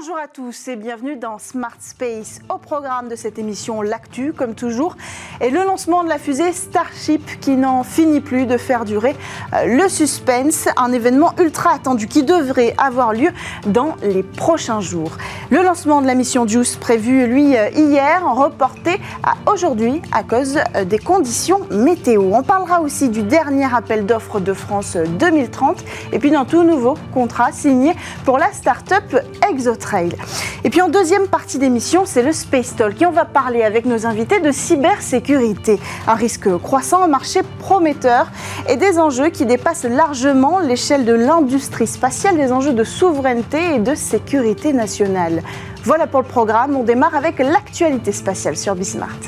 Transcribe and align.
Bonjour 0.00 0.16
à 0.16 0.28
tous 0.28 0.68
et 0.68 0.76
bienvenue 0.76 1.16
dans 1.16 1.38
Smart 1.38 1.76
Space. 1.78 2.40
Au 2.48 2.56
programme 2.56 3.10
de 3.10 3.16
cette 3.16 3.38
émission, 3.38 3.82
l'actu, 3.82 4.32
comme 4.32 4.54
toujours, 4.54 4.96
et 5.42 5.50
le 5.50 5.62
lancement 5.62 6.04
de 6.04 6.08
la 6.08 6.16
fusée 6.16 6.54
Starship 6.54 7.38
qui 7.40 7.50
n'en 7.50 7.82
finit 7.82 8.22
plus 8.22 8.46
de 8.46 8.56
faire 8.56 8.86
durer 8.86 9.14
euh, 9.52 9.66
le 9.66 9.90
suspense. 9.90 10.68
Un 10.78 10.92
événement 10.92 11.34
ultra 11.38 11.74
attendu 11.74 12.06
qui 12.06 12.22
devrait 12.22 12.74
avoir 12.78 13.12
lieu 13.12 13.28
dans 13.66 13.94
les 14.02 14.22
prochains 14.22 14.80
jours. 14.80 15.18
Le 15.50 15.62
lancement 15.62 16.00
de 16.00 16.06
la 16.06 16.14
mission 16.14 16.48
JUICE 16.48 16.76
prévu, 16.76 17.26
lui, 17.26 17.54
euh, 17.58 17.68
hier, 17.68 18.22
reporté 18.24 18.98
à 19.22 19.34
aujourd'hui 19.52 20.00
à 20.12 20.22
cause 20.22 20.60
euh, 20.76 20.84
des 20.86 20.98
conditions 20.98 21.60
météo. 21.70 22.22
On 22.32 22.42
parlera 22.42 22.80
aussi 22.80 23.10
du 23.10 23.22
dernier 23.22 23.68
appel 23.70 24.06
d'offres 24.06 24.40
de 24.40 24.54
France 24.54 24.96
2030 24.96 25.84
et 26.12 26.18
puis 26.18 26.30
d'un 26.30 26.46
tout 26.46 26.62
nouveau 26.62 26.94
contrat 27.12 27.52
signé 27.52 27.92
pour 28.24 28.38
la 28.38 28.50
start-up 28.52 29.04
Et 30.64 30.70
puis 30.70 30.80
en 30.82 30.88
deuxième 30.88 31.26
partie 31.26 31.58
d'émission, 31.58 32.02
c'est 32.04 32.22
le 32.22 32.32
Space 32.32 32.76
Talk 32.76 33.00
et 33.02 33.06
on 33.06 33.10
va 33.10 33.24
parler 33.24 33.62
avec 33.62 33.86
nos 33.86 34.06
invités 34.06 34.40
de 34.40 34.52
cybersécurité. 34.52 35.80
Un 36.06 36.14
risque 36.14 36.48
croissant, 36.58 37.02
un 37.02 37.08
marché 37.08 37.40
prometteur 37.58 38.30
et 38.68 38.76
des 38.76 38.98
enjeux 38.98 39.30
qui 39.30 39.46
dépassent 39.46 39.84
largement 39.84 40.60
l'échelle 40.60 41.04
de 41.04 41.14
l'industrie 41.14 41.86
spatiale, 41.86 42.36
des 42.36 42.52
enjeux 42.52 42.72
de 42.72 42.84
souveraineté 42.84 43.74
et 43.74 43.78
de 43.78 43.94
sécurité 43.94 44.72
nationale. 44.72 45.42
Voilà 45.82 46.06
pour 46.06 46.20
le 46.20 46.26
programme, 46.26 46.76
on 46.76 46.84
démarre 46.84 47.16
avec 47.16 47.38
l'actualité 47.38 48.12
spatiale 48.12 48.56
sur 48.56 48.74
Bismart. 48.74 49.18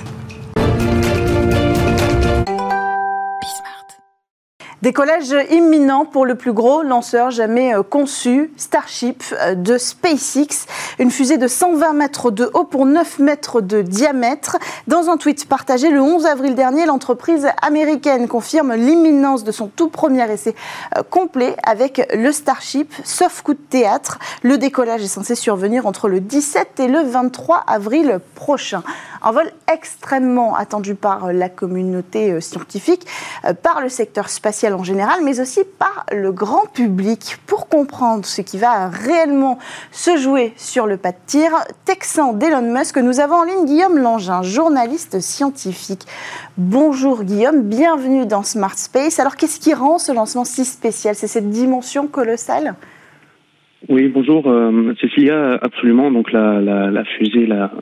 Décollage 4.83 5.33
imminent 5.53 6.05
pour 6.05 6.27
le 6.27 6.35
plus 6.35 6.53
gros 6.53 6.83
lanceur 6.83 7.31
jamais 7.31 7.73
euh, 7.73 7.85
conçu, 7.85 8.53
Starship 8.57 9.23
euh, 9.41 9.55
de 9.55 9.79
SpaceX, 9.79 10.66
une 10.99 11.13
fusée 11.13 11.39
de 11.39 11.47
120 11.47 11.93
mètres 11.93 12.33
de 12.33 12.51
haut 12.52 12.65
pour 12.65 12.85
9 12.85 13.21
mètres 13.21 13.61
de 13.61 13.80
diamètre. 13.80 14.59
Dans 14.89 15.09
un 15.09 15.19
tweet 15.19 15.49
partagé 15.49 15.89
le 15.89 16.02
11 16.02 16.27
avril 16.27 16.57
dernier, 16.57 16.85
l'entreprise 16.85 17.47
américaine 17.63 18.27
confirme 18.27 18.74
l'imminence 18.74 19.45
de 19.45 19.52
son 19.52 19.69
tout 19.69 19.89
premier 19.89 20.29
essai 20.29 20.57
euh, 20.99 21.05
complet 21.09 21.55
avec 21.63 22.05
le 22.13 22.33
Starship, 22.33 22.93
sauf 23.05 23.43
coup 23.43 23.55
de 23.55 23.61
théâtre. 23.61 24.19
Le 24.43 24.59
décollage 24.59 25.05
est 25.05 25.07
censé 25.07 25.37
survenir 25.37 25.87
entre 25.87 26.09
le 26.09 26.19
17 26.19 26.80
et 26.80 26.89
le 26.89 27.02
23 27.02 27.63
avril 27.69 28.19
prochain. 28.35 28.83
Un 29.23 29.30
vol 29.30 29.49
extrêmement 29.73 30.57
attendu 30.57 30.96
par 30.96 31.33
la 31.33 31.49
communauté 31.49 32.41
scientifique, 32.41 33.07
par 33.63 33.80
le 33.80 33.89
secteur 33.89 34.29
spatial 34.29 34.71
en 34.73 34.84
général, 34.84 35.20
mais 35.24 35.40
aussi 35.40 35.60
par 35.78 36.06
le 36.12 36.32
grand 36.32 36.66
public. 36.73 37.37
Pour 37.46 37.68
comprendre 37.68 38.24
ce 38.24 38.42
qui 38.42 38.59
va 38.59 38.88
réellement 38.88 39.59
se 39.90 40.16
jouer 40.16 40.52
sur 40.56 40.87
le 40.87 40.96
pas 40.96 41.12
de 41.12 41.16
tir 41.26 41.51
texan 41.84 42.32
d'Elon 42.32 42.73
Musk, 42.73 42.96
nous 42.98 43.20
avons 43.20 43.37
en 43.37 43.45
ligne 43.45 43.65
Guillaume 43.66 43.98
Langin, 43.98 44.43
journaliste 44.43 45.20
scientifique. 45.20 46.02
Bonjour 46.56 47.24
Guillaume, 47.24 47.62
bienvenue 47.62 48.26
dans 48.26 48.43
Smart 48.43 48.76
Space. 48.76 49.18
Alors 49.18 49.37
qu'est-ce 49.37 49.60
qui 49.60 49.74
rend 49.74 49.98
ce 49.98 50.12
lancement 50.12 50.45
si 50.45 50.65
spécial? 50.65 51.15
C'est 51.15 51.26
cette 51.26 51.50
dimension 51.50 52.06
colossale? 52.06 52.74
Oui, 53.88 54.09
bonjour 54.09 54.48
euh, 54.48 54.95
Cécilia, 55.00 55.59
absolument. 55.60 56.10
Donc 56.10 56.30
la, 56.32 56.60
la, 56.60 57.04
fusée, 57.04 57.46
la 57.46 57.73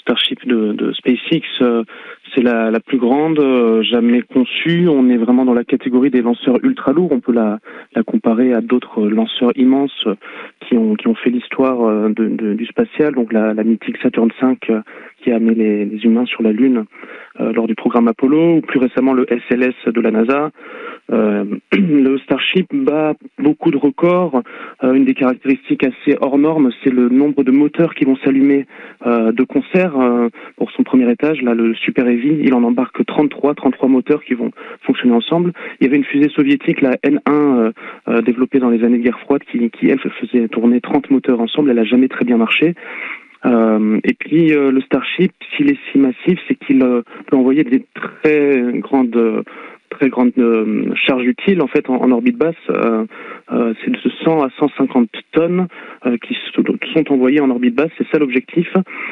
Starship 0.00 0.46
de, 0.46 0.72
de 0.72 0.92
SpaceX, 0.92 1.42
euh, 1.62 1.82
c'est 2.36 2.42
la, 2.42 2.80
plus 2.80 2.98
grande 2.98 3.38
euh, 3.38 3.82
jamais 3.82 4.22
conçue. 4.22 4.88
On 4.88 5.08
est 5.08 5.16
vraiment 5.16 5.44
dans 5.44 5.54
la 5.54 5.64
catégorie 5.64 6.10
des 6.10 6.20
lanceurs 6.20 6.58
ultra 6.62 6.92
lourds. 6.92 7.10
On 7.10 7.20
peut 7.20 7.32
la, 7.32 7.58
comparer 8.06 8.52
à 8.52 8.60
d'autres 8.60 9.06
lanceurs 9.08 9.52
immenses 9.56 10.06
qui 10.68 10.76
ont, 10.76 10.96
fait 11.14 11.30
l'histoire 11.30 11.82
euh, 11.82 12.10
du 12.10 12.66
spatial. 12.66 13.14
Donc 13.14 13.32
la, 13.32 13.54
mythique 13.64 13.96
Saturn 14.02 14.30
V 14.40 14.56
euh, 14.70 14.80
qui 15.22 15.32
a 15.32 15.36
amené 15.36 15.54
les, 15.54 16.04
humains 16.04 16.26
sur 16.26 16.42
la 16.42 16.52
Lune 16.52 16.84
lors 17.38 17.66
du 17.66 17.74
programme 17.74 18.08
Apollo, 18.08 18.56
ou 18.56 18.60
plus 18.62 18.78
récemment 18.78 19.12
le 19.12 19.26
SLS 19.28 19.92
de 19.92 20.00
la 20.00 20.10
NASA. 20.10 20.50
Le 21.10 22.18
Starship 22.18 22.66
bat 22.72 23.14
beaucoup 23.38 23.70
de 23.70 23.76
records. 23.76 24.42
Une 24.82 25.04
des 25.04 25.14
caractéristiques 25.14 25.84
assez 25.84 26.16
hors 26.20 26.38
normes, 26.38 26.70
c'est 26.82 26.92
le 26.92 27.08
nombre 27.08 27.44
de 27.44 27.50
moteurs 27.50 27.94
qui 27.94 28.04
vont 28.04 28.16
s'allumer 28.24 28.66
de 29.04 29.44
concert. 29.44 29.92
pour 30.56 30.70
son 30.72 30.82
premier 30.82 31.10
étage, 31.10 31.42
là, 31.42 31.54
le 31.54 31.74
Super 31.74 32.08
il 32.28 32.54
en 32.54 32.62
embarque 32.62 33.04
33, 33.04 33.54
33 33.54 33.88
moteurs 33.88 34.22
qui 34.24 34.34
vont 34.34 34.50
fonctionner 34.82 35.14
ensemble. 35.14 35.52
Il 35.80 35.84
y 35.84 35.86
avait 35.88 35.96
une 35.96 36.04
fusée 36.04 36.28
soviétique, 36.28 36.80
la 36.80 36.96
N1, 36.96 37.72
développée 38.22 38.58
dans 38.58 38.70
les 38.70 38.84
années 38.84 38.98
de 38.98 39.02
guerre 39.02 39.18
froide, 39.20 39.42
qui, 39.44 39.88
elle 39.88 39.98
faisait 39.98 40.48
tourner 40.48 40.80
30 40.80 41.10
moteurs 41.10 41.40
ensemble. 41.40 41.70
Elle 41.70 41.78
a 41.78 41.84
jamais 41.84 42.08
très 42.08 42.24
bien 42.24 42.36
marché. 42.36 42.74
Euh, 43.44 44.00
et 44.02 44.14
puis 44.14 44.48
le 44.48 44.80
Starship, 44.80 45.32
s'il 45.56 45.70
est 45.70 45.78
si 45.92 45.98
massif, 45.98 46.38
c'est 46.48 46.54
qu'il 46.54 46.80
peut 46.80 47.36
envoyer 47.36 47.64
des 47.64 47.84
très 47.94 48.62
grandes 48.80 49.44
très 49.96 50.08
grande 50.08 50.32
euh, 50.38 50.92
charge 50.94 51.24
utile 51.24 51.62
en 51.62 51.66
fait 51.66 51.88
en, 51.88 52.10
orbite 52.10 52.36
basse. 52.36 52.54
Euh, 52.70 53.04
euh, 53.52 53.74
c'est 53.82 53.90
de 53.90 53.98
100 54.24 54.42
à 54.42 54.50
150 54.58 55.08
tonnes 55.32 55.66
qui 56.22 56.36
sont 56.52 57.12
envoyées 57.12 57.40
en 57.40 57.50
orbite 57.50 57.74
basse. 57.74 57.90
C'est 57.98 58.06
ça 58.12 58.18
l'objectif. 58.18 58.68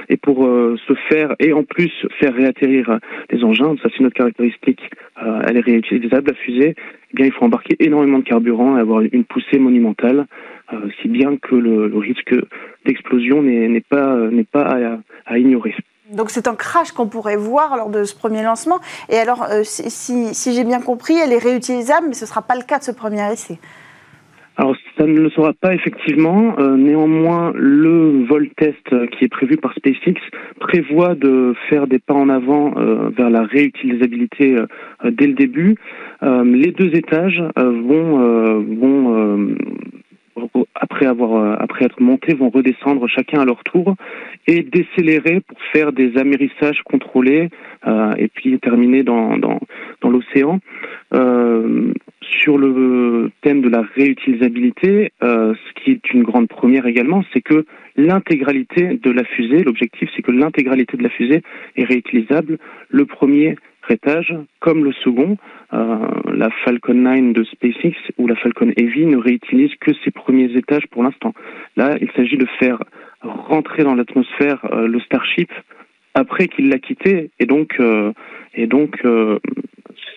Et 0.08 0.16
pour 0.16 0.44
se 0.44 0.94
faire 1.08 1.34
et 1.40 1.52
en 1.52 1.62
plus 1.64 1.90
faire 2.20 2.34
réatterrir 2.34 2.98
des 3.30 3.42
engins, 3.44 3.74
ça 3.82 3.88
c'est 3.94 4.02
notre 4.02 4.16
caractéristique. 4.16 4.80
elle 5.16 5.56
est 5.56 5.64
réutilisable 5.64 6.28
la 6.28 6.34
fusée. 6.34 6.74
Eh 6.76 7.16
bien, 7.16 7.26
il 7.26 7.32
faut 7.32 7.44
embarquer 7.44 7.76
énormément 7.78 8.18
de 8.18 8.24
carburant 8.24 8.76
et 8.76 8.80
avoir 8.80 9.00
une 9.00 9.24
poussée 9.24 9.58
monumentale, 9.58 10.26
si 11.00 11.08
bien 11.08 11.36
que 11.36 11.54
le, 11.54 11.96
risque 11.96 12.34
d'explosion 12.84 13.42
n'est 13.42 13.80
pas 13.80 14.16
n'est 14.30 14.44
pas 14.44 15.00
à 15.26 15.38
ignorer. 15.38 15.74
Donc 16.12 16.30
c'est 16.30 16.48
un 16.48 16.54
crash 16.54 16.92
qu'on 16.92 17.06
pourrait 17.06 17.36
voir 17.36 17.78
lors 17.78 17.88
de 17.88 18.04
ce 18.04 18.14
premier 18.14 18.42
lancement. 18.42 18.78
Et 19.08 19.16
alors, 19.16 19.44
euh, 19.44 19.62
si, 19.64 20.52
j'ai 20.52 20.64
bien 20.64 20.80
compris, 20.80 21.14
elle 21.14 21.32
est 21.32 21.38
réutilisable, 21.38 22.08
mais 22.08 22.14
ce 22.14 22.24
ne 22.24 22.28
sera 22.28 22.42
pas 22.42 22.56
le 22.56 22.62
cas 22.62 22.78
de 22.78 22.84
ce 22.84 22.90
premier 22.90 23.32
essai. 23.32 23.58
Alors 24.56 24.76
ça 24.98 25.06
ne 25.06 25.18
le 25.18 25.30
sera 25.30 25.52
pas 25.54 25.74
effectivement. 25.74 26.56
Euh, 26.58 26.76
néanmoins, 26.76 27.52
le 27.56 28.24
vol 28.26 28.50
test 28.50 28.92
euh, 28.92 29.06
qui 29.06 29.24
est 29.24 29.28
prévu 29.28 29.56
par 29.56 29.72
SpaceX 29.72 30.20
prévoit 30.60 31.14
de 31.14 31.54
faire 31.70 31.86
des 31.86 31.98
pas 31.98 32.14
en 32.14 32.28
avant 32.28 32.74
vers 33.16 33.30
la 33.30 33.42
réutilisabilité 33.42 34.56
dès 35.04 35.26
le 35.26 35.32
début. 35.32 35.76
les 36.22 36.70
deux 36.72 36.94
étages 36.94 37.42
vont 37.56 38.54
après 40.74 41.06
avoir 41.06 41.36
euh, 41.36 41.56
après 41.58 41.84
être 41.84 42.00
montés 42.00 42.34
vont 42.34 42.50
redescendre 42.50 43.06
chacun 43.08 43.40
à 43.40 43.44
leur 43.44 43.62
tour 43.64 43.94
et 44.46 44.62
décélérer 44.62 45.40
pour 45.40 45.58
faire 45.72 45.92
des 45.92 46.16
amérissages 46.16 46.82
contrôlés 46.82 47.48
euh, 47.86 48.12
et 48.18 48.28
puis 48.28 48.58
terminer 48.58 49.02
dans 49.02 49.36
dans, 49.38 49.60
dans 50.00 50.10
l'océan. 50.10 50.60
Euh, 51.12 51.92
sur 52.20 52.58
le 52.58 53.30
thème 53.42 53.60
de 53.60 53.68
la 53.68 53.82
réutilisabilité, 53.82 55.12
euh, 55.22 55.54
ce 55.54 55.82
qui 55.82 55.90
est 55.92 56.12
une 56.12 56.22
grande 56.22 56.48
première 56.48 56.86
également, 56.86 57.22
c'est 57.32 57.42
que 57.42 57.64
l'intégralité 57.96 58.98
de 59.00 59.10
la 59.10 59.24
fusée, 59.24 59.62
l'objectif 59.62 60.08
c'est 60.16 60.22
que 60.22 60.32
l'intégralité 60.32 60.96
de 60.96 61.02
la 61.02 61.10
fusée 61.10 61.42
est 61.76 61.84
réutilisable. 61.84 62.58
Le 62.88 63.04
premier 63.06 63.56
étage, 63.90 64.34
comme 64.60 64.84
le 64.84 64.92
second, 64.92 65.36
euh, 65.72 65.98
la 66.32 66.50
Falcon 66.64 66.94
9 66.94 67.32
de 67.32 67.44
SpaceX 67.44 67.96
ou 68.18 68.26
la 68.26 68.36
Falcon 68.36 68.72
Heavy 68.76 69.06
ne 69.06 69.16
réutilise 69.16 69.74
que 69.80 69.92
ses 70.04 70.10
premiers 70.10 70.56
étages 70.56 70.86
pour 70.90 71.02
l'instant. 71.02 71.34
Là, 71.76 71.96
il 72.00 72.10
s'agit 72.12 72.36
de 72.36 72.46
faire 72.58 72.82
rentrer 73.22 73.84
dans 73.84 73.94
l'atmosphère 73.94 74.64
euh, 74.72 74.86
le 74.86 75.00
Starship 75.00 75.50
après 76.14 76.48
qu'il 76.48 76.68
l'a 76.68 76.78
quitté 76.78 77.30
et 77.40 77.46
donc 77.46 77.74
euh, 77.80 78.12
et 78.54 78.66
donc 78.66 79.00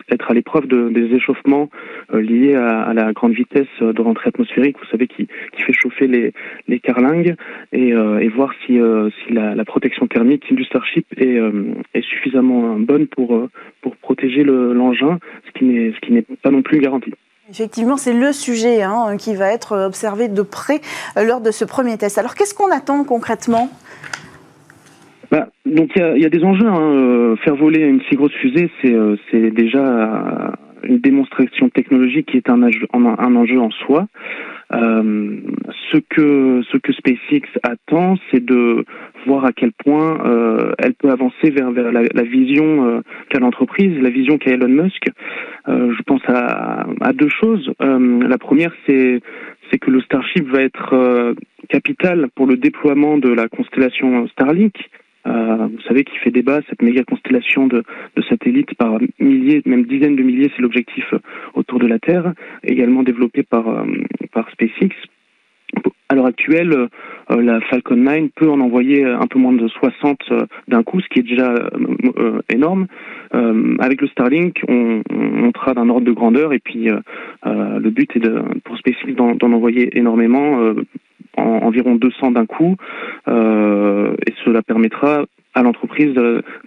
être 0.10 0.32
à 0.32 0.34
l'épreuve 0.34 0.68
de, 0.68 0.90
des 0.90 1.14
échauffements 1.16 1.70
euh, 2.14 2.22
liés 2.22 2.56
à, 2.56 2.94
la 2.94 3.14
grande 3.14 3.34
vitesse 3.34 3.68
de 3.82 4.02
rentrée 4.02 4.30
atmosphérique, 4.30 4.78
vous 4.80 4.90
savez, 4.90 5.08
qui, 5.08 5.28
fait 5.58 5.74
chauffer 5.74 6.08
les, 6.08 6.80
carlingues, 6.80 7.36
et, 7.72 7.94
euh, 7.94 8.20
et 8.20 8.30
voir 8.30 8.52
si, 8.66 8.80
euh, 8.80 9.10
la, 9.30 9.66
protection 9.66 10.08
thermique 10.08 10.54
du 10.54 10.64
Starship 10.64 11.06
est, 11.18 12.02
suffisamment 12.02 12.78
bonne 12.80 13.08
pour, 13.08 13.48
protéger 14.02 14.44
l'engin, 14.44 15.20
ce 15.46 15.52
qui 15.60 16.12
n'est 16.12 16.22
pas 16.42 16.52
non 16.52 16.62
plus 16.62 16.80
garanti. 16.80 17.14
Effectivement, 17.50 17.98
c'est 17.98 18.14
le 18.14 18.34
sujet 18.34 18.82
hein, 18.82 19.16
qui 19.18 19.36
va 19.36 19.52
être 19.52 19.86
observé 19.86 20.28
de 20.28 20.42
près 20.42 20.82
lors 21.16 21.42
de 21.42 21.52
ce 21.52 21.66
premier 21.66 21.98
test. 21.98 22.18
Alors, 22.18 22.36
qu'est-ce 22.36 22.54
qu'on 22.54 22.72
attend 22.72 23.04
concrètement? 23.04 23.70
Donc 25.76 25.92
il 25.96 26.22
y 26.22 26.26
a, 26.26 26.30
des 26.30 26.44
enjeux. 26.44 26.68
Hein. 26.68 26.80
Euh, 26.80 27.36
faire 27.38 27.56
voler 27.56 27.82
une 27.82 28.02
si 28.10 28.16
grosse 28.16 28.34
fusée, 28.34 28.70
c'est 28.82 28.94
euh, 28.94 29.16
déjà 29.52 30.54
une 30.84 31.00
démonstration 31.00 31.70
technologique 31.70 32.28
qui 32.28 32.38
est 32.38 32.50
un, 32.50 32.62
un 32.64 33.36
enjeu 33.36 33.60
en 33.60 33.72
soi. 33.72 34.08
Euh, 34.74 35.38
ce 35.92 35.98
que 35.98 36.62
ce 36.72 36.78
que 36.78 36.92
SpaceX 36.92 37.48
attend, 37.64 38.18
c'est 38.30 38.44
de 38.44 38.84
voir 39.26 39.46
à 39.46 39.54
quel 39.54 39.72
point 39.72 40.20
euh, 40.26 40.74
elle 40.78 40.94
peut 40.94 41.10
avancer 41.10 41.52
vers, 41.52 41.72
vers 41.72 41.92
la, 41.92 42.02
la 42.14 42.24
vision 42.24 42.86
euh, 42.86 43.02
qu'a 43.30 43.40
l'entreprise, 43.40 43.98
la 44.02 44.10
vision 44.10 44.38
qu'a 44.38 44.52
Elon 44.52 44.68
Musk. 44.68 45.08
Euh, 45.70 45.94
je 45.98 46.04
pense 46.04 46.22
à, 46.28 46.86
à 47.02 47.14
deux 47.14 47.30
choses. 47.30 47.72
la 47.80 48.38
première, 48.38 48.74
c'est 48.86 49.22
c'est 49.72 49.80
que 49.80 49.92
le 49.92 50.02
Starship 50.02 50.48
va 50.48 50.62
être 50.62 51.36
capital 51.68 52.30
pour 52.36 52.46
le 52.46 52.56
déploiement 52.56 53.18
de 53.18 53.30
la 53.30 53.50
constellation 53.50 54.28
Starlink. 54.30 54.76
Vous 55.28 55.82
savez 55.88 56.04
qu'il 56.04 56.20
fait 56.20 56.32
débat 56.32 56.62
cette 56.70 56.82
méga 56.82 57.04
constellation 57.04 57.68
de, 57.68 57.84
satellites 58.30 58.74
par 58.76 58.98
milliers, 59.20 59.62
même 59.66 59.86
dizaines 59.86 60.16
de 60.16 60.24
milliers, 60.24 60.52
c'est 60.56 60.62
l'objectif 60.62 61.14
autour 61.54 61.80
de 61.80 61.88
la 61.88 62.00
Terre, 62.00 62.34
également 62.64 63.04
développé 63.04 63.44
par, 63.44 63.86
par 64.32 64.50
SpaceX 64.52 64.96
à 66.10 66.16
l'heure 66.16 66.26
actuelle, 66.26 66.74
euh, 67.32 67.42
la 67.42 67.60
Falcon 67.62 67.98
9 67.98 68.30
peut 68.36 68.50
en 68.50 68.62
envoyer 68.62 69.04
un 69.04 69.28
peu 69.28 69.40
moins 69.40 69.54
de 69.54 69.68
60 69.68 70.20
euh, 70.32 70.46
d'un 70.68 70.84
coup, 70.84 71.02
ce 71.02 71.08
qui 71.10 71.20
est 71.20 71.24
déjà 71.24 71.54
euh, 71.54 72.40
énorme. 72.50 72.88
avec 73.80 74.02
le 74.02 74.08
Starlink, 74.08 74.62
on, 74.68 75.02
montera 75.10 75.74
d'un 75.74 75.90
ordre 75.90 76.06
de 76.06 76.12
grandeur 76.12 76.54
et 76.54 76.60
puis 76.60 76.90
le 77.46 77.90
but 77.90 78.16
est 78.16 78.20
de, 78.20 78.42
pour 78.64 78.78
SpaceX 78.78 79.14
d'en 79.14 79.52
envoyer 79.52 79.98
énormément, 79.98 80.74
environ 81.38 81.96
200 81.96 82.32
d'un 82.32 82.46
coup, 82.46 82.76
et 83.28 84.34
cela 84.44 84.62
permettra 84.66 85.26
à 85.58 85.64
l'entreprise 85.64 86.14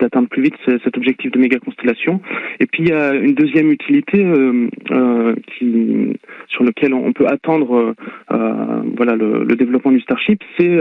d'atteindre 0.00 0.28
plus 0.28 0.42
vite 0.42 0.56
cet 0.66 0.96
objectif 0.96 1.30
de 1.30 1.38
méga 1.38 1.58
constellation. 1.58 2.20
Et 2.58 2.66
puis 2.66 2.82
il 2.82 2.88
y 2.88 2.92
a 2.92 3.14
une 3.14 3.34
deuxième 3.34 3.70
utilité 3.70 4.24
euh, 4.24 4.68
euh, 4.90 5.34
qui, 5.46 6.16
sur 6.48 6.64
lequel 6.64 6.92
on 6.92 7.12
peut 7.12 7.26
attendre 7.28 7.94
euh, 8.32 8.82
voilà 8.96 9.14
le, 9.14 9.44
le, 9.44 9.56
développement 9.56 9.92
du 9.92 10.00
Starship, 10.00 10.42
c'est 10.58 10.78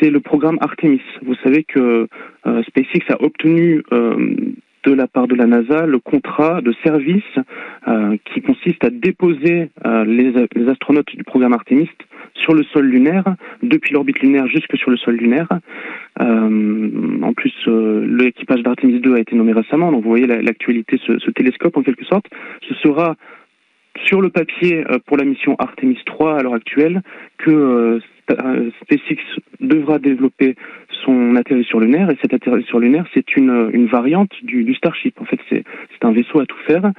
c'est 0.00 0.10
le 0.10 0.20
programme 0.20 0.58
Artemis. 0.60 1.00
Vous 1.22 1.34
savez 1.42 1.64
que 1.64 2.06
SpaceX 2.44 3.04
a 3.08 3.22
obtenu 3.22 3.82
de 4.88 4.94
la 4.94 5.06
part 5.06 5.28
de 5.28 5.34
la 5.34 5.46
NASA 5.46 5.86
le 5.86 5.98
contrat 5.98 6.60
de 6.62 6.72
service 6.82 7.22
qui 8.24 8.40
consiste 8.40 8.82
à 8.84 8.90
déposer 8.90 9.70
les, 9.84 10.32
les, 10.54 10.68
astronautes 10.68 11.14
du 11.14 11.24
programme 11.24 11.52
Artemis 11.52 11.88
sur 12.34 12.54
le 12.54 12.62
sol 12.64 12.86
lunaire, 12.86 13.24
depuis 13.62 13.92
l'orbite 13.92 14.20
lunaire 14.20 14.46
jusque 14.46 14.76
sur 14.76 14.90
le 14.90 14.96
sol 14.96 15.16
lunaire. 15.16 15.48
Euh, 16.20 17.20
en 17.22 17.32
plus, 17.32 17.52
euh, 17.66 18.06
l'équipage 18.06 18.62
d'Artemis 18.62 19.00
2 19.00 19.14
a 19.14 19.20
été 19.20 19.36
nommé 19.36 19.52
récemment, 19.52 19.92
donc 19.92 20.02
vous 20.02 20.08
voyez 20.08 20.26
l'actualité, 20.26 20.98
ce, 21.06 21.18
ce, 21.18 21.30
télescope 21.30 21.76
en 21.76 21.82
quelque 21.82 22.04
sorte. 22.04 22.26
Ce 22.68 22.74
sera 22.76 23.16
sur 24.06 24.20
le 24.20 24.30
papier 24.30 24.84
euh, 24.90 24.98
pour 25.06 25.16
la 25.16 25.24
mission 25.24 25.56
Artemis 25.58 25.98
3 26.06 26.38
à 26.38 26.42
l'heure 26.42 26.54
actuelle 26.54 27.02
que 27.38 27.50
euh, 27.50 28.00
SpaceX 28.82 29.20
devra 29.60 29.98
développer 29.98 30.54
son 31.04 31.36
atterrisseur 31.36 31.80
lunaire 31.80 32.10
et 32.10 32.16
cet 32.20 32.34
atterrisseur 32.34 32.80
lunaire 32.80 33.06
c'est 33.14 33.36
une, 33.36 33.70
une 33.72 33.86
variante 33.86 34.32
du, 34.42 34.64
du 34.64 34.74
Starship. 34.74 35.20
En 35.20 35.24
fait, 35.24 35.40
c'est 35.48 35.64
un 36.02 36.12
vaisseau 36.12 36.40
à 36.40 36.46
tout 36.46 36.58
faire. 36.66 36.92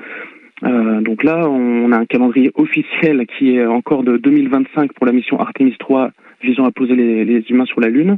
Euh, 0.64 1.02
donc 1.02 1.24
là, 1.24 1.50
on 1.50 1.92
a 1.92 1.98
un 1.98 2.06
calendrier 2.06 2.52
officiel 2.56 3.26
qui 3.38 3.56
est 3.56 3.66
encore 3.66 4.04
de 4.04 4.18
2025 4.18 4.94
pour 4.94 5.06
la 5.06 5.14
mission 5.14 5.40
Artemis 5.40 5.76
3 5.80 6.12
visant 6.42 6.66
à 6.66 6.72
poser 6.72 6.96
les, 6.96 7.26
les 7.26 7.40
humains 7.50 7.66
sur 7.66 7.80
la 7.80 7.90
Lune. 7.90 8.18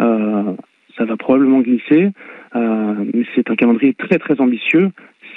Euh, 0.00 0.54
ça 0.96 1.04
va 1.04 1.16
probablement 1.16 1.60
glisser, 1.60 2.10
euh, 2.56 2.94
mais 3.14 3.24
c'est 3.34 3.50
un 3.50 3.56
calendrier 3.56 3.94
très 3.94 4.18
très 4.18 4.40
ambitieux. 4.40 4.90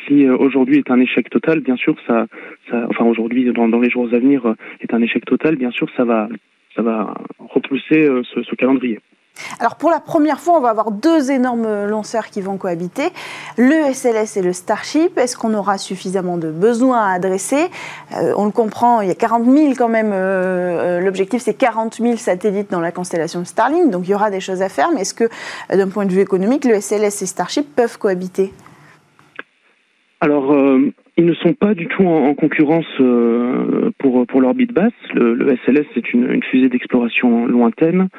Si 0.05 0.25
euh, 0.25 0.35
aujourd'hui 0.37 0.77
est 0.77 0.91
un 0.91 0.99
échec 0.99 1.29
total, 1.29 1.61
bien 1.61 1.77
sûr, 1.77 1.95
ça, 2.07 2.27
ça 2.69 2.85
enfin 2.89 3.05
aujourd'hui 3.05 3.45
dans, 3.53 3.69
dans, 3.69 3.79
les 3.79 3.89
jours 3.89 4.09
à 4.11 4.19
venir 4.19 4.45
euh, 4.45 4.55
est 4.81 4.93
un 4.93 5.01
échec 5.01 5.23
total, 5.25 5.55
bien 5.55 5.71
sûr, 5.71 5.87
ça 5.95 6.03
va, 6.03 6.27
ça 6.75 6.81
va 6.81 7.13
repousser 7.39 8.07
ce, 8.33 8.43
ce 8.43 8.55
calendrier. 8.55 8.99
Alors 9.59 9.75
pour 9.75 9.89
la 9.89 9.99
première 9.99 10.39
fois, 10.39 10.57
on 10.57 10.61
va 10.61 10.69
avoir 10.69 10.91
deux 10.91 11.31
énormes 11.31 11.85
lanceurs 11.85 12.27
qui 12.27 12.41
vont 12.41 12.57
cohabiter, 12.57 13.09
le 13.57 13.91
SLS 13.91 14.37
et 14.37 14.41
le 14.41 14.53
Starship. 14.53 15.17
Est-ce 15.17 15.35
qu'on 15.35 15.53
aura 15.53 15.77
suffisamment 15.77 16.37
de 16.37 16.51
besoins 16.51 16.99
à 16.99 17.13
adresser? 17.13 17.69
Euh, 18.15 18.33
On 18.37 18.45
le 18.45 18.51
comprend, 18.51 19.01
il 19.01 19.07
y 19.07 19.11
a 19.11 19.15
40 19.15 19.45
000 19.45 19.73
quand 19.75 19.89
même. 19.89 20.11
Euh, 20.13 20.99
euh, 20.99 20.99
l'objectif 20.99 21.41
c'est 21.41 21.55
40 21.55 21.95
000 21.95 22.17
satellites 22.17 22.69
dans 22.69 22.79
la 22.79 22.91
constellation 22.91 23.43
Starlink, 23.43 23.89
donc 23.89 24.07
il 24.07 24.11
y 24.11 24.15
aura 24.15 24.29
des 24.29 24.39
choses 24.39 24.61
à 24.61 24.69
faire. 24.69 24.91
Mais 24.93 25.01
est-ce 25.01 25.13
que 25.13 25.29
d'un 25.73 25.89
point 25.89 26.05
de 26.05 26.11
vue 26.11 26.21
économique, 26.21 26.65
le 26.65 26.79
SLS 26.79 27.23
et 27.23 27.25
Starship 27.25 27.75
peuvent 27.75 27.97
cohabiter? 27.97 28.53
Alors 30.21 30.53
ils 31.17 31.25
ne 31.25 31.33
sont 31.35 31.53
pas 31.53 31.73
du 31.73 31.87
tout 31.87 32.05
en, 32.05 32.33
concurrence 32.33 32.87
pour, 33.99 34.25
pour 34.25 34.41
l'orbite 34.41 34.73
basse. 34.73 34.91
Le, 35.13 35.55
SLS, 35.65 35.85
c'est 35.93 36.13
une, 36.13 36.31
une, 36.31 36.43
fusée 36.43 36.69
d'exploration 36.69 37.45
lointaine. 37.45 38.09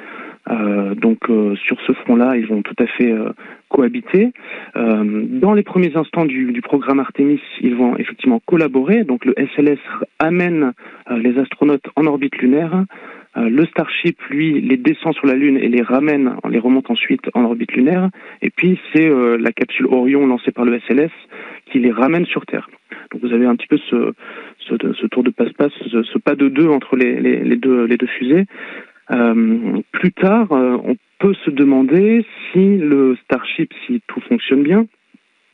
Euh, 0.51 0.95
donc 0.95 1.31
euh, 1.31 1.57
sur 1.57 1.81
ce 1.87 1.93
front-là, 1.93 2.37
ils 2.37 2.47
vont 2.47 2.63
tout 2.63 2.75
à 2.79 2.87
fait 2.87 3.11
euh, 3.11 3.31
cohabiter. 3.71 4.33
dans 4.75 5.55
les 5.55 5.63
premiers 5.63 5.97
instants 5.97 6.27
du, 6.27 6.53
du, 6.53 6.63
programme 6.63 7.01
Artemis, 7.01 7.41
ils 7.61 7.75
vont 7.75 7.97
effectivement 7.97 8.41
collaborer. 8.47 9.05
Donc 9.05 9.25
le 9.25 9.35
SLS 9.37 9.81
amène 10.19 10.73
les 11.11 11.39
astronautes 11.39 11.87
en 11.97 12.07
orbite 12.07 12.37
lunaire. 12.39 12.85
Le 13.37 13.65
Starship, 13.67 14.17
lui, 14.31 14.61
les 14.61 14.77
descend 14.77 15.13
sur 15.15 15.27
la 15.27 15.35
Lune 15.35 15.57
et 15.57 15.69
les 15.69 15.83
ramène, 15.83 16.37
les 16.49 16.59
remonte 16.59 16.91
ensuite 16.91 17.23
en 17.35 17.45
orbite 17.45 17.73
lunaire. 17.73 18.09
Et 18.43 18.51
puis 18.51 18.79
c'est 18.93 19.09
la 19.09 19.53
capsule 19.53 19.87
Orion 19.87 20.27
lancée 20.27 20.53
par 20.53 20.65
le 20.65 20.79
SLS 20.81 21.11
qui 21.71 21.81
les 21.81 21.91
ramène 21.91 22.27
sur 22.27 22.47
Terre. 22.47 22.69
Donc 23.11 23.23
vous 23.23 23.33
avez 23.33 23.47
un 23.47 23.57
petit 23.57 23.67
peu 23.67 23.79
ce, 23.91 24.13
ce, 24.61 24.75
ce 25.01 25.07
tour 25.07 25.23
de 25.23 25.31
passe-passe, 25.31 25.73
ce, 25.91 26.03
ce, 26.03 26.19
pas 26.19 26.35
de 26.35 26.49
deux 26.49 26.69
entre 26.69 26.97
les, 26.97 27.21
les, 27.21 27.41
les, 27.43 27.57
deux, 27.57 27.85
les 27.85 27.97
deux 27.97 28.07
fusées. 28.07 28.47
Euh, 29.11 29.81
plus 29.93 30.13
tard, 30.13 30.53
euh, 30.53 30.79
on 30.85 30.97
peut 31.19 31.35
se 31.45 31.51
demander 31.51 32.25
si 32.53 32.77
le 32.77 33.17
Starship, 33.25 33.73
si 33.87 34.03
tout 34.07 34.21
fonctionne 34.21 34.63
bien, 34.63 34.87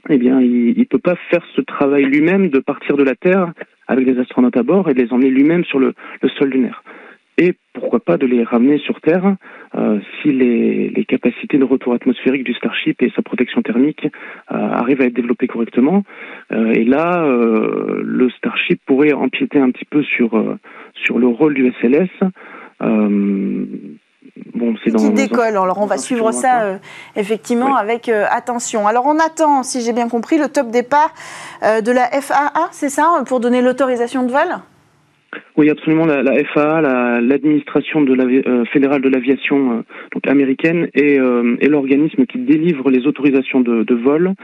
eh 0.09 0.19
bien, 0.19 0.41
il 0.41 0.79
ne 0.79 0.85
peut 0.85 0.99
pas 0.99 1.17
faire 1.31 1.45
ce 1.55 1.61
travail 1.61 2.05
lui-même 2.05 2.49
de 2.49 2.59
partir 2.59 2.97
de 2.97 3.03
la 3.03 3.15
Terre 3.15 3.53
avec 3.87 4.07
des 4.07 4.19
astronautes 4.19 4.57
à 4.57 4.63
bord 4.63 4.89
et 4.89 4.95
de 4.95 5.03
les 5.03 5.13
emmener 5.13 5.31
lui-même 5.31 5.65
sur 5.65 5.79
le, 5.79 5.95
le, 6.23 6.29
sol 6.31 6.49
lunaire. 6.51 6.83
Et 7.41 7.55
pourquoi 7.73 8.01
pas 8.01 8.17
de 8.17 8.27
les 8.27 8.45
ramener 8.45 8.79
sur 8.79 9.01
Terre 9.01 9.37
euh, 9.75 9.99
si 10.21 10.31
les, 10.31 10.91
les, 10.91 11.05
capacités 11.05 11.59
de 11.59 11.65
retour 11.65 11.95
atmosphérique 11.95 12.45
du 12.45 12.55
Starship 12.55 13.03
et 13.03 13.11
sa 13.17 13.23
protection 13.23 13.63
thermique 13.63 14.05
euh, 14.05 14.55
arrivent 14.55 15.01
à 15.01 15.07
être 15.07 15.15
développées 15.15 15.47
correctement. 15.47 16.05
Euh, 16.53 16.73
et 16.73 16.85
là, 16.85 17.27
le 17.27 18.31
Starship 18.31 18.81
pourrait 18.85 19.13
empiéter 19.13 19.59
un 19.59 19.71
petit 19.71 19.87
peu 19.87 20.03
sur, 20.03 20.31
sur 20.95 21.19
le 21.19 21.27
rôle 21.27 21.55
du 21.55 21.73
SLS 21.81 22.11
bon, 24.55 24.75
c'est 24.85 24.91
dans, 24.91 24.99
qui 24.99 25.11
décolle. 25.11 25.57
Alors 25.57 25.79
on 25.79 25.87
va 25.87 25.99
suivre 25.99 26.33
ça 26.33 26.63
euh, 26.63 26.79
effectivement 27.17 27.77
avec 27.77 28.09
euh, 28.09 28.27
attention. 28.31 28.87
Alors 28.87 29.07
on 29.07 29.19
attend, 29.19 29.63
si 29.63 29.81
j'ai 29.83 29.93
bien 29.93 30.09
compris, 30.09 30.39
le 30.39 30.49
top 30.49 30.71
départ 30.71 31.13
de 31.63 31.93
la 31.93 32.07
FAA, 32.21 32.69
c'est 32.71 32.89
ça, 32.89 33.23
pour 33.27 33.41
donner 33.41 33.61
l'autorisation 33.61 34.25
de 34.25 34.33
vol? 34.33 34.61
Oui, 35.57 35.71
absolument. 35.71 36.07
La, 36.07 36.45
FAA, 36.45 37.21
l'administration 37.21 38.01
la, 38.03 38.65
fédérale 38.67 39.01
de 39.01 39.09
l'aviation 39.09 39.85
donc 40.13 40.27
américaine, 40.27 40.89
est, 40.95 41.17
est 41.17 41.69
l'organisme 41.69 42.27
qui 42.27 42.39
délivre 42.39 42.91
les 42.91 43.07
autorisations 43.07 43.61
de, 43.61 43.95
vol 43.95 44.35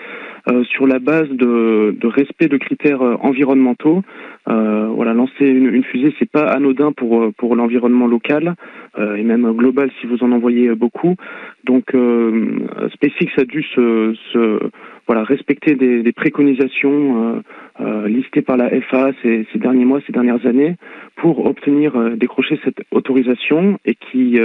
sur 0.65 0.87
la 0.87 0.99
base 0.99 1.29
de, 1.31 2.07
respect 2.07 2.49
de 2.49 2.57
critères 2.57 3.03
environnementaux 3.03 4.03
euh, 4.49 4.87
voilà, 4.95 5.13
lancer 5.13 5.47
une, 5.47 5.75
une 5.75 5.83
fusée, 5.83 6.15
c'est 6.19 6.31
pas 6.31 6.45
anodin 6.45 6.93
pour 6.93 7.21
euh, 7.21 7.33
pour 7.37 7.57
l'environnement 7.57 8.07
local 8.07 8.55
euh, 8.99 9.17
et 9.17 9.25
même 9.25 9.51
global 9.53 9.91
si 10.01 10.07
vous 10.07 10.23
en 10.23 10.31
envoyez 10.31 10.75
beaucoup. 10.75 11.17
Donc 11.65 11.95
euh, 11.95 12.61
SpaceX 12.95 13.33
a 13.39 13.45
dû 13.45 13.63
se, 13.63 14.15
se 14.33 14.61
voilà 15.09 15.25
respecter 15.25 15.75
des, 15.75 16.03
des 16.03 16.13
préconisations 16.13 17.43
euh, 17.81 18.09
listées 18.09 18.43
par 18.43 18.57
la 18.57 18.71
FAA 18.83 19.11
ces, 19.23 19.47
ces, 19.53 19.59
derniers 19.59 19.85
mois, 19.85 20.01
ces 20.07 20.13
dernières 20.13 20.47
années, 20.47 20.77
pour 21.17 21.45
obtenir 21.47 21.93
décrocher 22.17 22.61
cette 22.65 22.83
autorisation 22.93 23.79
et 23.85 23.95
qui 23.95 24.39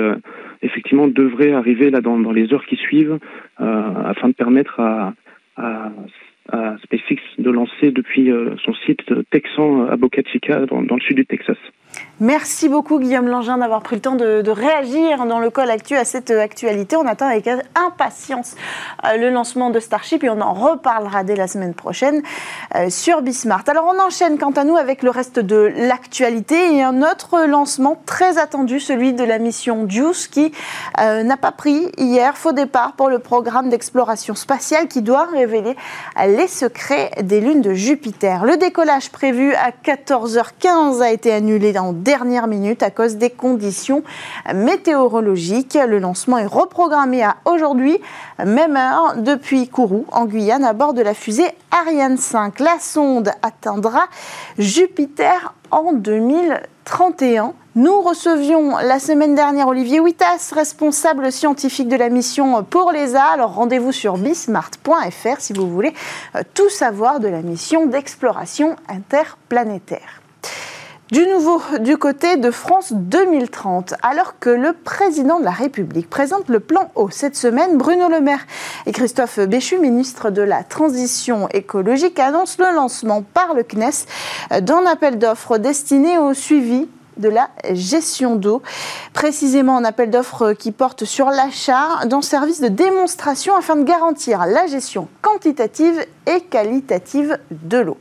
effectivement 0.62 1.08
devrait 1.08 1.52
arriver 1.52 1.90
là 1.90 2.02
dans, 2.02 2.20
dans 2.20 2.32
les 2.32 2.54
heures 2.54 2.66
qui 2.66 2.76
suivent 2.76 3.18
afin 3.58 4.30
de 4.30 4.34
permettre 4.34 4.80
à, 4.80 5.14
à 5.58 5.91
de 7.52 7.56
lancer 7.56 7.92
depuis 7.92 8.32
euh, 8.32 8.56
son 8.64 8.74
site 8.86 9.04
texan 9.30 9.86
à 9.88 9.98
Boca 9.98 10.22
Chica 10.32 10.66
dans, 10.66 10.82
dans 10.82 10.96
le 10.96 11.02
sud 11.02 11.18
du 11.18 11.26
Texas. 11.26 11.58
Merci 12.24 12.70
beaucoup 12.70 13.00
Guillaume 13.00 13.28
Langin 13.28 13.58
d'avoir 13.58 13.82
pris 13.82 13.96
le 13.96 14.02
temps 14.04 14.14
de, 14.14 14.48
réagir 14.48 15.26
dans 15.26 15.40
le 15.40 15.50
col 15.50 15.72
actuel 15.72 15.98
à 15.98 16.06
cette 16.06 16.30
actualité. 16.30 16.96
On 16.96 17.08
attend 17.08 17.26
avec 17.26 17.50
impatience 17.74 18.54
euh, 19.08 19.18
le 19.18 19.32
lancement 19.32 19.72
de 19.72 19.80
Starship 19.80 20.24
et 20.24 20.30
on 20.30 20.40
en 20.40 20.54
reparlera 20.54 21.24
dès 21.24 21.36
la 21.36 21.48
semaine 21.48 21.74
prochaine 21.74 22.22
euh, 22.76 22.92
sur 22.92 23.24
Bismart. 23.24 23.64
Alors 23.66 23.92
on 23.92 24.00
enchaîne 24.00 24.38
quant 24.38 24.52
à 24.52 24.66
nous 24.66 24.76
avec 24.76 25.02
le 25.02 25.10
reste 25.10 25.40
de 25.40 25.74
l'actualité 25.76 26.76
et 26.76 26.84
un 26.84 27.02
autre 27.02 27.48
lancement 27.48 28.00
très 28.06 28.38
attendu, 28.38 28.80
celui 28.80 29.14
de 29.14 29.24
la 29.24 29.40
mission 29.40 29.90
JUICE 29.90 30.28
qui 30.28 30.52
euh, 31.00 31.24
n'a 31.24 31.38
pas 31.38 31.52
pris 31.52 31.92
hier 31.98 32.38
faux 32.38 32.52
départ 32.52 32.94
pour 32.94 33.10
le 33.10 33.18
programme 33.18 33.70
d'exploration 33.70 34.36
spatiale 34.36 34.88
qui 34.88 35.02
doit 35.02 35.26
révéler 35.26 35.76
les 36.28 36.48
secrets 36.48 37.10
des 37.24 37.42
lunes 37.42 37.64
de 37.64 37.74
Jupiter. 37.74 38.46
Le 38.46 38.58
décollage 38.58 39.10
prévu 39.10 39.56
à 39.56 39.72
14h15 39.72 41.02
a 41.02 41.10
été 41.10 41.32
annulé 41.34 41.76
en 41.80 41.94
dernière 42.12 42.48
minute 42.48 42.84
à 42.84 42.92
cause 42.92 43.16
des 43.16 43.30
conditions 43.30 44.04
météorologiques. 44.54 45.78
Le 45.88 45.98
lancement 45.98 46.38
est 46.38 46.46
reprogrammé 46.46 47.24
à 47.24 47.38
aujourd'hui, 47.46 48.00
même 48.46 48.76
heure, 48.76 49.16
depuis 49.16 49.70
Kourou, 49.70 50.06
en 50.12 50.26
Guyane, 50.26 50.66
à 50.66 50.74
bord 50.74 50.94
de 50.94 51.02
la 51.02 51.14
fusée 51.14 51.48
Ariane 51.72 52.18
5. 52.18 52.60
La 52.60 52.80
sonde 52.80 53.32
atteindra 53.42 54.08
Jupiter 54.58 55.54
en 55.72 55.94
2030. 55.94 56.68
31. 56.86 57.54
Nous 57.76 58.02
recevions 58.02 58.78
la 58.78 59.00
semaine 59.00 59.34
dernière 59.34 59.68
Olivier 59.68 60.00
Witas, 60.00 60.52
responsable 60.54 61.32
scientifique 61.32 61.88
de 61.88 61.96
la 61.96 62.10
mission 62.10 62.64
pour 62.64 62.92
l'ESA. 62.92 63.24
Alors 63.24 63.54
rendez-vous 63.54 63.92
sur 63.92 64.18
bismart.fr 64.18 65.40
si 65.40 65.54
vous 65.54 65.70
voulez 65.70 65.94
euh, 66.36 66.42
tout 66.54 66.70
savoir 66.70 67.20
de 67.20 67.30
la 67.30 67.42
mission 67.42 67.86
d'exploration 67.86 68.76
interplanétaire. 68.90 70.21
Du 71.12 71.28
nouveau 71.28 71.62
du 71.82 71.98
côté 71.98 72.38
de 72.38 72.52
France 72.52 72.94
2030, 72.94 73.96
alors 74.02 74.40
que 74.40 74.50
le 74.50 74.72
président 74.72 75.42
de 75.42 75.44
la 75.44 75.52
République 75.52 76.10
présente 76.10 76.48
le 76.48 76.62
plan 76.62 76.90
eau 76.96 77.10
cette 77.10 77.36
semaine, 77.36 77.78
Bruno 77.78 78.08
Le 78.08 78.22
Maire 78.22 78.48
et 78.86 78.94
Christophe 78.94 79.38
Béchu, 79.40 79.78
ministre 79.78 80.30
de 80.30 80.42
la 80.42 80.64
Transition 80.64 81.50
écologique, 81.50 82.18
annoncent 82.18 82.64
le 82.64 82.74
lancement 82.74 83.24
par 83.24 83.54
le 83.54 83.64
CNES 83.64 84.62
d'un 84.62 84.86
appel 84.86 85.20
d'offres 85.20 85.58
destiné 85.58 86.18
au 86.18 86.34
suivi 86.34 86.88
de 87.18 87.28
la 87.28 87.50
gestion 87.74 88.38
d'eau, 88.38 88.62
précisément 89.12 89.76
un 89.76 89.84
appel 89.84 90.12
d'offres 90.12 90.54
qui 90.54 90.72
porte 90.72 91.04
sur 91.04 91.30
l'achat 91.30 92.06
d'un 92.06 92.22
service 92.22 92.62
de 92.62 92.70
démonstration 92.70 93.54
afin 93.58 93.76
de 93.76 93.84
garantir 93.84 94.46
la 94.46 94.66
gestion 94.68 95.10
quantitative 95.22 96.06
et 96.26 96.40
qualitative 96.40 97.38
de 97.52 97.80
l'eau. 97.80 97.98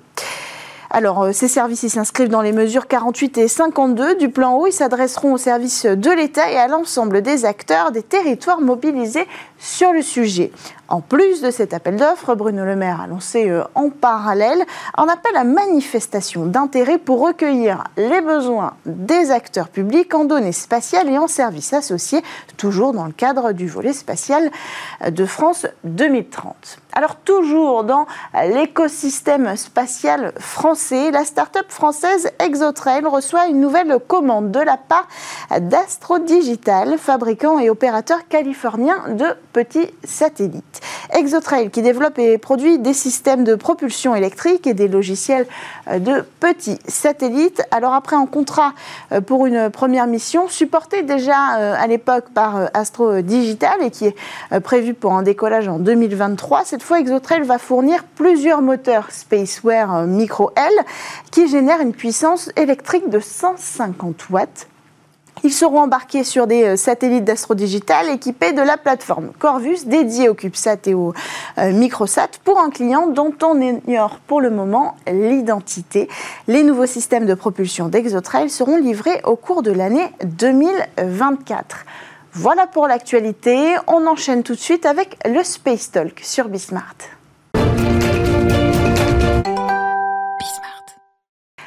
Alors, 0.92 1.22
euh, 1.22 1.32
ces 1.32 1.46
services 1.46 1.86
s'inscrivent 1.86 2.30
dans 2.30 2.42
les 2.42 2.50
mesures 2.50 2.88
48 2.88 3.38
et 3.38 3.46
52 3.46 4.16
du 4.16 4.28
plan 4.28 4.56
eau. 4.56 4.66
Ils 4.66 4.72
s'adresseront 4.72 5.34
aux 5.34 5.38
services 5.38 5.86
de 5.86 6.10
l'État 6.10 6.50
et 6.50 6.56
à 6.56 6.66
l'ensemble 6.66 7.22
des 7.22 7.44
acteurs 7.44 7.92
des 7.92 8.02
territoires 8.02 8.60
mobilisés 8.60 9.28
sur 9.60 9.92
le 9.92 10.02
sujet. 10.02 10.50
En 10.88 11.00
plus 11.00 11.40
de 11.40 11.52
cet 11.52 11.72
appel 11.72 11.96
d'offres, 11.96 12.34
Bruno 12.34 12.64
Le 12.64 12.74
Maire 12.74 13.00
a 13.00 13.06
lancé 13.06 13.48
euh, 13.48 13.62
en 13.76 13.90
parallèle 13.90 14.64
un 14.96 15.06
appel 15.06 15.36
à 15.36 15.44
manifestation 15.44 16.46
d'intérêt 16.46 16.98
pour 16.98 17.20
recueillir 17.20 17.84
les 17.96 18.20
besoins 18.20 18.72
des 18.86 19.30
acteurs 19.30 19.68
publics 19.68 20.12
en 20.14 20.24
données 20.24 20.50
spatiales 20.50 21.08
et 21.08 21.16
en 21.16 21.28
services 21.28 21.74
associés, 21.74 22.22
toujours 22.56 22.92
dans 22.92 23.04
le 23.04 23.12
cadre 23.12 23.52
du 23.52 23.68
volet 23.68 23.92
spatial 23.92 24.50
de 25.08 25.26
France 25.26 25.66
2030. 25.84 26.80
Alors 26.92 27.16
toujours 27.16 27.84
dans 27.84 28.06
l'écosystème 28.34 29.56
spatial 29.56 30.32
français, 30.38 31.12
la 31.12 31.24
start-up 31.24 31.66
française 31.68 32.32
Exotrail 32.40 33.06
reçoit 33.06 33.46
une 33.46 33.60
nouvelle 33.60 33.96
commande 34.08 34.50
de 34.50 34.58
la 34.58 34.76
part 34.76 35.06
d'Astro 35.60 36.18
Digital, 36.18 36.98
fabricant 36.98 37.60
et 37.60 37.70
opérateur 37.70 38.26
californien 38.28 38.96
de 39.10 39.36
petits 39.52 39.88
satellites. 40.04 40.80
Exotrail 41.12 41.70
qui 41.70 41.82
développe 41.82 42.18
et 42.18 42.38
produit 42.38 42.78
des 42.78 42.94
systèmes 42.94 43.44
de 43.44 43.54
propulsion 43.54 44.14
électrique 44.14 44.66
et 44.66 44.74
des 44.74 44.88
logiciels 44.88 45.46
euh, 45.88 45.98
de 45.98 46.24
petits 46.40 46.78
satellites. 46.86 47.62
Alors 47.70 47.94
après 47.94 48.16
un 48.16 48.26
contrat 48.26 48.72
euh, 49.12 49.20
pour 49.20 49.46
une 49.46 49.70
première 49.70 50.06
mission 50.06 50.48
supporté 50.48 51.02
déjà 51.02 51.58
euh, 51.58 51.74
à 51.76 51.86
l'époque 51.86 52.26
par 52.34 52.70
Astro 52.74 53.20
Digital 53.22 53.82
et 53.82 53.90
qui 53.90 54.06
est 54.06 54.60
prévu 54.60 54.94
pour 54.94 55.12
un 55.14 55.22
décollage 55.22 55.68
en 55.68 55.78
2023, 55.78 56.64
cette 56.64 56.82
fois 56.82 57.00
Exotrail 57.00 57.42
va 57.42 57.58
fournir 57.58 58.04
plusieurs 58.04 58.62
moteurs 58.62 59.10
Spaceware 59.10 60.06
Micro 60.06 60.50
L 60.56 60.72
qui 61.30 61.48
génèrent 61.48 61.80
une 61.80 61.92
puissance 61.92 62.50
électrique 62.56 63.08
de 63.08 63.20
150 63.20 64.30
watts 64.30 64.69
ils 65.44 65.52
seront 65.52 65.80
embarqués 65.80 66.24
sur 66.24 66.46
des 66.46 66.64
euh, 66.64 66.76
satellites 66.76 67.24
d'Astrodigital 67.24 68.08
équipés 68.08 68.52
de 68.52 68.62
la 68.62 68.76
plateforme 68.76 69.32
Corvus 69.38 69.86
dédiée 69.86 70.28
au 70.28 70.34
CubeSat 70.34 70.86
et 70.86 70.94
au 70.94 71.14
euh, 71.58 71.72
Microsat 71.72 72.28
pour 72.44 72.60
un 72.60 72.70
client 72.70 73.06
dont 73.06 73.34
on 73.42 73.60
ignore 73.60 74.18
pour 74.26 74.40
le 74.40 74.50
moment 74.50 74.96
l'identité. 75.06 76.08
Les 76.48 76.62
nouveaux 76.62 76.86
systèmes 76.86 77.26
de 77.26 77.34
propulsion 77.34 77.88
d'Exotrail 77.88 78.50
seront 78.50 78.76
livrés 78.76 79.20
au 79.24 79.36
cours 79.36 79.62
de 79.62 79.72
l'année 79.72 80.06
2024. 80.24 81.84
Voilà 82.32 82.66
pour 82.66 82.86
l'actualité. 82.86 83.74
On 83.86 84.06
enchaîne 84.06 84.42
tout 84.42 84.54
de 84.54 84.60
suite 84.60 84.86
avec 84.86 85.16
le 85.26 85.42
Space 85.42 85.90
Talk 85.90 86.20
sur 86.22 86.48
Bismart. 86.48 87.19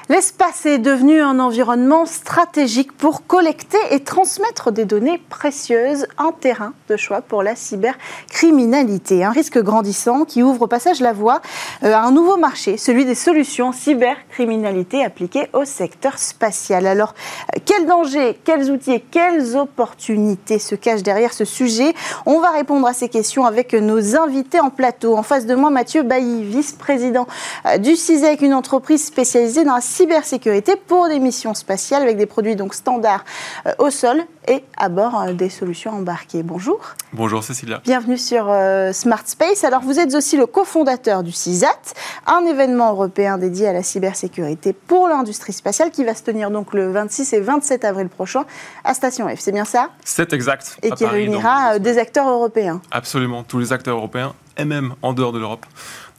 L'espace 0.10 0.66
est 0.66 0.80
devenu 0.80 1.22
un 1.22 1.40
environnement 1.40 2.06
stratégique 2.06 2.92
pour 2.92 3.26
collecter 3.26 3.78
et 3.92 4.02
transmettre 4.02 4.70
des 4.74 4.84
données 4.84 5.22
précieuses, 5.30 6.08
un 6.18 6.34
terrain 6.34 6.74
de 6.90 6.98
choix 6.98 7.22
pour 7.22 7.42
la 7.42 7.56
cybercriminalité. 7.56 9.24
Un 9.24 9.30
risque 9.30 9.60
grandissant 9.60 10.26
qui 10.26 10.44
ouvre 10.44 10.64
au 10.64 10.68
passage 10.68 11.00
la 11.00 11.14
voie 11.14 11.42
euh, 11.84 11.94
à 11.94 12.02
un 12.02 12.12
nouveau 12.12 12.36
marché, 12.36 12.76
celui 12.76 13.06
des 13.06 13.16
solutions 13.16 13.72
cybercriminalité 13.72 15.06
appliquées 15.06 15.48
au 15.54 15.64
secteur 15.64 16.20
spatial. 16.20 16.86
Alors, 16.86 17.14
euh, 17.56 17.60
quels 17.66 17.86
dangers, 17.86 18.38
quels 18.44 18.72
outils 18.72 18.92
et 18.92 19.00
quelles 19.00 19.56
opportunités 19.56 20.60
se 20.60 20.76
cachent 20.76 21.04
derrière 21.04 21.32
ce 21.32 21.46
sujet? 21.46 21.94
On 22.26 22.42
va 22.42 22.50
répondre 22.50 22.86
à 22.88 22.94
ces 22.94 23.08
questions 23.08 23.46
avec 23.46 23.74
nos 23.74 24.18
invités 24.18 24.60
en 24.60 24.70
plateau. 24.70 25.16
En 25.16 25.24
face 25.24 25.46
de 25.46 25.56
moi, 25.56 25.70
Mathieu 25.70 26.04
Bailly, 26.04 26.44
vice-président 26.44 27.26
euh, 27.66 27.78
du 27.78 27.96
CISEC, 27.96 28.42
une 28.42 28.54
entreprise 28.54 29.06
spécialisée 29.06 29.64
dans 29.64 29.76
la 29.76 29.93
cybersécurité 29.94 30.74
pour 30.76 31.08
des 31.08 31.20
missions 31.20 31.54
spatiales 31.54 32.02
avec 32.02 32.18
des 32.18 32.26
produits 32.26 32.56
donc 32.56 32.74
standards 32.74 33.24
euh, 33.66 33.74
au 33.78 33.92
sol 33.92 34.24
et 34.48 34.64
à 34.76 34.90
bord 34.90 35.22
euh, 35.22 35.34
des 35.34 35.50
solutions 35.50 35.92
embarquées. 35.92 36.42
Bonjour. 36.42 36.80
Bonjour 37.14 37.44
Cécilia. 37.44 37.80
Bienvenue 37.84 38.18
sur 38.18 38.50
euh, 38.50 38.92
Smart 38.92 39.22
Space. 39.26 39.64
Alors 39.64 39.82
vous 39.82 40.00
êtes 40.00 40.16
aussi 40.16 40.36
le 40.36 40.48
cofondateur 40.48 41.22
du 41.22 41.32
CISAT, 41.32 41.94
un 42.26 42.44
événement 42.46 42.92
européen 42.92 43.38
dédié 43.38 43.68
à 43.68 43.74
la 43.74 43.84
cybersécurité 43.84 44.74
pour 44.74 45.08
l'industrie 45.08 45.54
spatiale 45.54 45.92
qui 45.92 46.04
va 46.04 46.16
se 46.16 46.24
tenir 46.24 46.50
donc 46.50 46.74
le 46.74 46.92
26 46.92 47.34
et 47.34 47.40
27 47.40 47.86
avril 47.86 48.10
prochain 48.10 48.46
à 48.84 48.96
Station 48.96 49.28
F. 49.30 49.40
C'est 49.40 49.52
bien 49.52 49.66
ça? 49.66 49.90
C'est 50.04 50.34
exact. 50.34 50.78
Et 50.82 50.90
qui 50.92 51.06
réunira 51.06 51.78
des 51.78 52.00
acteurs 52.00 52.28
européens. 52.28 52.82
Absolument, 52.92 53.44
tous 53.44 53.60
les 53.60 53.72
acteurs 53.72 53.98
européens 53.98 54.34
et 54.58 54.66
même 54.66 54.96
en 55.02 55.14
dehors 55.14 55.32
de 55.32 55.40
l'Europe 55.40 55.66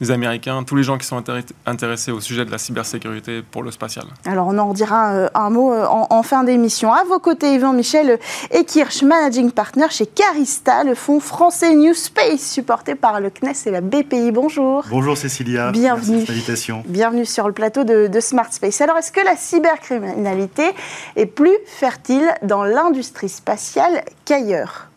les 0.00 0.10
Américains, 0.10 0.62
tous 0.64 0.76
les 0.76 0.82
gens 0.82 0.98
qui 0.98 1.06
sont 1.06 1.22
intéressés 1.66 2.10
au 2.10 2.20
sujet 2.20 2.44
de 2.44 2.50
la 2.50 2.58
cybersécurité 2.58 3.42
pour 3.42 3.62
le 3.62 3.70
spatial. 3.70 4.04
Alors 4.24 4.48
on 4.48 4.58
en 4.58 4.72
dira 4.72 5.12
euh, 5.12 5.28
un 5.34 5.50
mot 5.50 5.72
euh, 5.72 5.86
en, 5.86 6.22
fin 6.22 6.44
d'émission. 6.44 6.92
À 6.92 7.04
vos 7.04 7.18
côtés, 7.18 7.54
Yvan 7.54 7.72
Michel 7.72 8.18
Ekirch, 8.50 9.02
Managing 9.02 9.50
Partner 9.50 9.86
chez 9.90 10.06
Carista, 10.06 10.84
le 10.84 10.94
fonds 10.94 11.20
français 11.20 11.74
New 11.74 11.94
Space, 11.94 12.40
supporté 12.40 12.94
par 12.94 13.20
le 13.20 13.30
CNES 13.30 13.52
et 13.66 13.70
la 13.70 13.80
BPI. 13.80 14.32
Bonjour. 14.32 14.84
Bonjour 14.90 15.16
Cécilia. 15.16 15.70
Bienvenue. 15.70 16.24
Bienvenue 16.86 17.26
sur 17.26 17.46
le 17.46 17.52
plateau 17.52 17.84
de, 17.84 18.08
de 18.08 18.20
Smart 18.20 18.52
Space. 18.52 18.80
Alors 18.80 18.96
est-ce 18.96 19.12
que 19.12 19.24
la 19.24 19.36
cybercriminalité 19.36 20.64
est 21.16 21.26
plus 21.26 21.56
fertile 21.66 22.28
dans 22.42 22.64
l'industrie 22.64 23.28
spatiale 23.28 24.04
qu'ailleurs? 24.24 24.88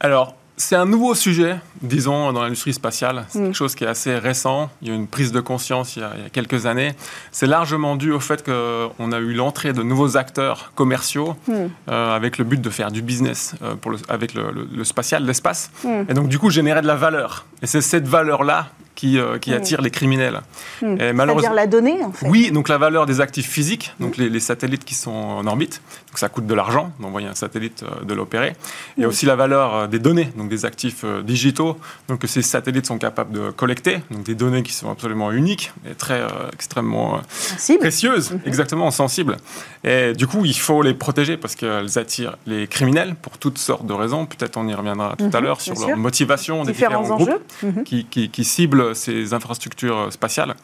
Alors, 0.00 0.37
c'est 0.58 0.76
un 0.76 0.86
nouveau 0.86 1.14
sujet, 1.14 1.56
disons, 1.80 2.32
dans 2.32 2.42
l'industrie 2.42 2.74
spatiale. 2.74 3.24
C'est 3.28 3.38
mm. 3.38 3.44
quelque 3.44 3.54
chose 3.54 3.74
qui 3.74 3.84
est 3.84 3.88
assez 3.88 4.16
récent. 4.16 4.70
Il 4.82 4.88
y 4.88 4.90
a 4.90 4.94
eu 4.94 4.96
une 4.96 5.06
prise 5.06 5.32
de 5.32 5.40
conscience 5.40 5.96
il 5.96 6.00
y 6.00 6.04
a, 6.04 6.12
quelques 6.32 6.66
années. 6.66 6.94
C'est 7.32 7.46
largement 7.46 7.96
dû 7.96 8.10
au 8.12 8.20
fait 8.20 8.44
qu'on 8.44 9.12
a 9.12 9.18
eu 9.18 9.32
l'entrée 9.32 9.72
de 9.72 9.82
nouveaux 9.82 10.16
acteurs 10.16 10.72
commerciaux 10.74 11.36
mm. 11.46 11.52
euh, 11.88 12.16
avec 12.16 12.38
le 12.38 12.44
but 12.44 12.60
de 12.60 12.70
faire 12.70 12.90
du 12.90 13.02
business 13.02 13.54
euh, 13.62 13.76
pour 13.76 13.94
avec 14.08 14.34
le, 14.34 14.84
spatial, 14.84 15.24
l'espace. 15.24 15.70
Mm. 15.84 16.02
Et 16.08 16.14
donc, 16.14 16.28
du 16.28 16.38
coup, 16.38 16.50
générer 16.50 16.82
de 16.82 16.86
la 16.86 16.96
valeur. 16.96 17.46
Et 17.62 17.66
c'est 17.66 17.80
cette 17.80 18.08
valeur-là 18.08 18.68
qui, 18.98 19.18
euh, 19.18 19.38
qui 19.38 19.54
attire 19.54 19.80
les 19.80 19.90
criminels. 19.90 20.40
C'est-à-dire 20.80 21.52
la 21.54 21.68
donnée, 21.68 22.02
en 22.02 22.10
fait 22.10 22.26
Oui, 22.28 22.50
donc 22.50 22.68
la 22.68 22.78
valeur 22.78 23.06
des 23.06 23.20
actifs 23.20 23.48
physiques, 23.48 23.94
donc 24.00 24.16
les, 24.16 24.40
satellites 24.40 24.84
qui 24.84 24.94
sont 24.94 25.12
en 25.12 25.46
orbite. 25.46 25.80
Donc 26.08 26.18
ça 26.18 26.28
coûte 26.28 26.46
de 26.46 26.54
l'argent 26.54 26.90
d'envoyer 26.98 27.28
un 27.28 27.34
satellite, 27.34 27.84
de 28.02 28.14
l'opérer. 28.14 28.56
Il 28.96 29.02
y 29.02 29.04
a 29.04 29.08
aussi 29.08 29.24
la 29.24 29.36
valeur 29.36 29.86
des 29.86 30.00
données, 30.00 30.32
donc 30.36 30.48
des 30.48 30.64
actifs 30.64 31.04
digitaux, 31.24 31.78
donc 32.08 32.18
que 32.18 32.26
ces 32.26 32.42
satellites 32.42 32.86
sont 32.86 32.98
capables 32.98 33.32
de 33.32 33.50
collecter, 33.50 34.00
donc 34.10 34.24
des 34.24 34.34
données 34.34 34.64
qui 34.64 34.72
sont 34.72 34.90
absolument 34.90 35.30
uniques 35.30 35.72
et 35.88 35.94
très 35.94 36.20
euh, 36.20 36.28
extrêmement 36.52 37.16
euh, 37.16 37.78
précieuses, 37.78 38.32
mhm. 38.32 38.40
exactement 38.46 38.90
sensibles. 38.90 39.36
Et 39.84 40.12
du 40.12 40.26
coup, 40.26 40.44
il 40.44 40.56
faut 40.56 40.82
les 40.82 40.94
protéger 40.94 41.36
parce 41.36 41.54
qu'elles 41.54 41.98
attirent 41.98 42.36
les 42.46 42.66
criminels 42.66 43.14
pour 43.20 43.38
toutes 43.38 43.58
sortes 43.58 43.86
de 43.86 43.92
raisons. 43.92 44.26
Peut-être 44.26 44.56
on 44.56 44.66
y 44.66 44.74
reviendra 44.74 45.14
tout 45.16 45.30
à 45.32 45.38
mhm, 45.38 45.44
l'heure 45.44 45.60
sur 45.60 45.74
leur 45.74 45.96
motivation 45.96 46.64
des 46.64 46.72
différents, 46.72 47.02
groupes 47.02 47.52
mhm. 47.62 47.84
qui, 47.84 48.04
qui, 48.06 48.44
ciblent 48.44 48.87
ces 48.94 49.34
infrastructures 49.34 50.12
spatiales. 50.12 50.54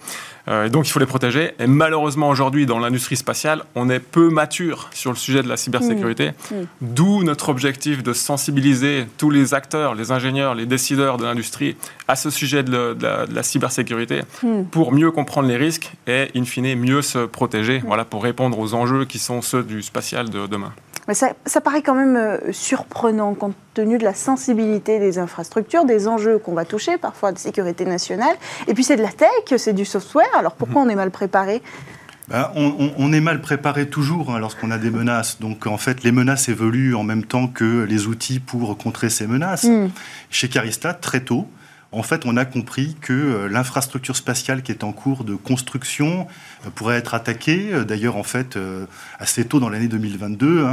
Euh, 0.48 0.66
et 0.66 0.70
donc 0.70 0.86
il 0.86 0.90
faut 0.90 1.00
les 1.00 1.06
protéger. 1.06 1.54
Et 1.58 1.66
malheureusement 1.66 2.28
aujourd'hui 2.28 2.66
dans 2.66 2.78
l'industrie 2.78 3.16
spatiale, 3.16 3.64
on 3.74 3.88
est 3.88 4.00
peu 4.00 4.30
mature 4.30 4.90
sur 4.92 5.10
le 5.10 5.16
sujet 5.16 5.42
de 5.42 5.48
la 5.48 5.56
cybersécurité. 5.56 6.32
D'où 6.80 7.22
notre 7.22 7.48
objectif 7.48 8.02
de 8.02 8.12
sensibiliser 8.12 9.06
tous 9.18 9.30
les 9.30 9.54
acteurs, 9.54 9.94
les 9.94 10.12
ingénieurs, 10.12 10.54
les 10.54 10.66
décideurs 10.66 11.16
de 11.16 11.24
l'industrie 11.24 11.76
à 12.08 12.16
ce 12.16 12.30
sujet 12.30 12.62
de, 12.62 12.96
la, 13.32 13.42
cybersécurité 13.42 14.22
hmm. 14.42 14.64
pour 14.64 14.92
mieux 14.92 15.10
comprendre 15.10 15.48
les 15.48 15.56
risques 15.56 15.92
et, 16.06 16.28
in 16.36 16.44
fine, 16.44 16.74
mieux 16.78 17.02
se 17.02 17.26
protéger 17.26 17.82
voilà, 17.86 18.04
pour 18.04 18.22
répondre 18.22 18.58
aux 18.58 18.74
enjeux 18.74 19.04
qui 19.04 19.18
sont 19.18 19.42
ceux 19.42 19.62
du 19.62 19.82
spatial 19.82 20.30
de 20.30 20.46
demain. 20.46 20.72
Mais 21.08 21.14
ça, 21.14 21.32
ça, 21.44 21.60
paraît 21.60 21.82
quand 21.82 21.94
même 21.94 22.16
euh, 22.16 22.52
surprenant 22.52 23.34
compte 23.34 23.56
tenu 23.74 23.98
de 23.98 24.04
la 24.04 24.14
sensibilité 24.14 24.98
des 24.98 25.18
infrastructures, 25.18 25.84
des 25.84 26.08
enjeux 26.08 26.38
qu'on 26.38 26.54
va 26.54 26.64
toucher, 26.64 26.96
parfois 26.96 27.32
de 27.32 27.38
sécurité 27.38 27.84
nationale. 27.84 28.34
Et 28.68 28.74
puis 28.74 28.84
c'est 28.84 28.96
de 28.96 29.02
la 29.02 29.12
tech, 29.12 29.58
c'est 29.58 29.72
du 29.72 29.84
software. 29.84 30.26
Alors 30.38 30.54
pourquoi 30.54 30.82
hmm. 30.82 30.86
on 30.86 30.90
est 30.90 30.94
mal 30.94 31.10
préparé? 31.10 31.62
Ben, 32.28 32.50
on, 32.56 33.12
est 33.12 33.20
mal 33.20 33.42
préparé 33.42 33.86
toujours 33.86 34.34
hein, 34.34 34.38
lorsqu'on 34.38 34.70
a 34.70 34.78
des 34.78 34.90
menaces. 34.90 35.40
Donc 35.40 35.66
en 35.66 35.76
fait, 35.76 36.04
les 36.04 36.12
menaces 36.12 36.48
évoluent 36.48 36.94
en 36.94 37.02
même 37.02 37.24
temps 37.24 37.48
que 37.48 37.82
les 37.82 38.06
outils 38.06 38.40
pour 38.40 38.78
contrer 38.78 39.10
ces 39.10 39.26
menaces. 39.26 39.64
Hmm. 39.64 39.88
Chez 40.30 40.48
Carista, 40.48 40.94
très 40.94 41.20
tôt, 41.20 41.46
en 41.96 42.02
fait, 42.02 42.26
on 42.26 42.36
a 42.36 42.44
compris 42.44 42.96
que 43.00 43.12
euh, 43.12 43.48
l'infrastructure 43.48 44.16
spatiale 44.16 44.62
qui 44.62 44.72
est 44.72 44.84
en 44.84 44.92
cours 44.92 45.24
de 45.24 45.34
construction 45.34 46.26
euh, 46.64 46.70
pourrait 46.74 46.96
être 46.96 47.14
attaquée. 47.14 47.70
D'ailleurs, 47.86 48.16
en 48.16 48.22
fait, 48.22 48.58
assez 49.18 49.44
tôt 49.44 49.60
dans 49.60 49.68
l'année 49.68 49.88
2022, 49.88 50.64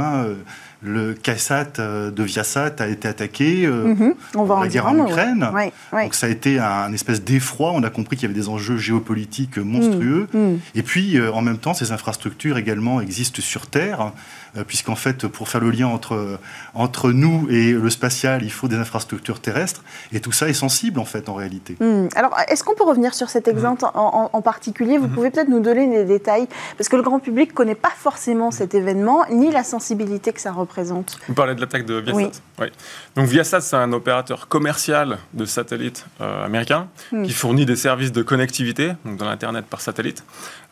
le 0.82 1.14
KSAT 1.14 1.78
euh, 1.78 2.10
de 2.10 2.22
Viasat 2.24 2.74
a 2.80 2.88
été 2.88 3.06
attaqué 3.06 3.64
euh, 3.64 3.94
mhm. 3.94 4.14
On 4.34 4.44
va 4.44 4.60
la 4.60 4.68
guerre 4.68 4.86
en 4.86 5.06
Ukraine. 5.06 5.48
Donc 5.92 6.14
ça 6.14 6.26
a 6.26 6.28
été 6.28 6.58
un, 6.58 6.92
espèce 6.92 7.22
d'effroi. 7.22 7.70
On 7.72 7.82
a 7.84 7.90
compris 7.90 8.16
qu'il 8.16 8.28
y 8.28 8.32
avait 8.32 8.40
des 8.40 8.48
enjeux 8.48 8.76
géopolitiques 8.76 9.58
monstrueux. 9.58 10.28
Mm. 10.32 10.38
Mm. 10.38 10.58
Et 10.74 10.82
puis, 10.82 11.18
euh, 11.18 11.32
en 11.32 11.40
même 11.40 11.58
temps, 11.58 11.74
ces 11.74 11.92
infrastructures 11.92 12.58
également 12.58 13.00
existent 13.00 13.40
sur 13.40 13.68
Terre. 13.68 14.12
Euh, 14.56 14.64
puisqu'en 14.64 14.96
fait, 14.96 15.26
pour 15.26 15.48
faire 15.48 15.62
le 15.62 15.70
lien 15.70 15.86
entre, 15.86 16.38
entre 16.74 17.10
nous 17.10 17.46
et 17.48 17.72
le 17.72 17.90
spatial, 17.90 18.42
il 18.42 18.52
faut 18.52 18.68
des 18.68 18.76
infrastructures 18.76 19.40
terrestres, 19.40 19.82
et 20.12 20.20
tout 20.20 20.32
ça 20.32 20.48
est 20.48 20.54
sensible, 20.54 21.00
en 21.00 21.06
fait, 21.06 21.30
en 21.30 21.34
réalité. 21.34 21.76
Hmm. 21.80 22.08
Alors, 22.14 22.36
est-ce 22.48 22.62
qu'on 22.62 22.74
peut 22.74 22.84
revenir 22.84 23.14
sur 23.14 23.30
cet 23.30 23.48
exemple 23.48 23.84
en, 23.94 24.42
particulier? 24.42 24.98
Vous 24.98 25.06
hmm. 25.06 25.14
pouvez 25.14 25.30
peut-être 25.30 25.48
nous 25.48 25.60
donner 25.60 25.86
des 25.88 26.04
détails, 26.04 26.48
parce 26.76 26.90
que 26.90 26.96
le 26.96 27.02
grand 27.02 27.18
public 27.18 27.50
ne 27.50 27.54
connaît 27.54 27.74
pas 27.74 27.92
forcément 27.96 28.50
cet 28.50 28.74
événement, 28.74 29.24
ni 29.30 29.50
la 29.50 29.64
sensibilité 29.64 30.32
que 30.32 30.40
ça 30.40 30.52
représente. 30.52 31.18
Vous 31.28 31.34
parlez 31.34 31.54
de 31.54 31.60
l'attaque 31.60 31.86
de 31.86 31.94
Viasat 31.94 32.30
oui. 32.58 32.68
Donc, 33.16 33.26
Viasat, 33.26 33.62
c'est 33.62 33.76
un 33.76 33.92
opérateur 33.92 34.48
commercial 34.48 35.18
de 35.32 35.46
satellites 35.46 36.04
euh, 36.20 36.44
américain 36.44 36.88
hmm. 37.10 37.22
qui 37.22 37.32
fournit 37.32 37.64
des 37.64 37.76
services 37.76 38.12
de 38.12 38.22
connectivité, 38.22 38.92
donc 39.06 39.16
de 39.16 39.24
l'Internet 39.24 39.64
par 39.64 39.80
satellite. 39.80 40.24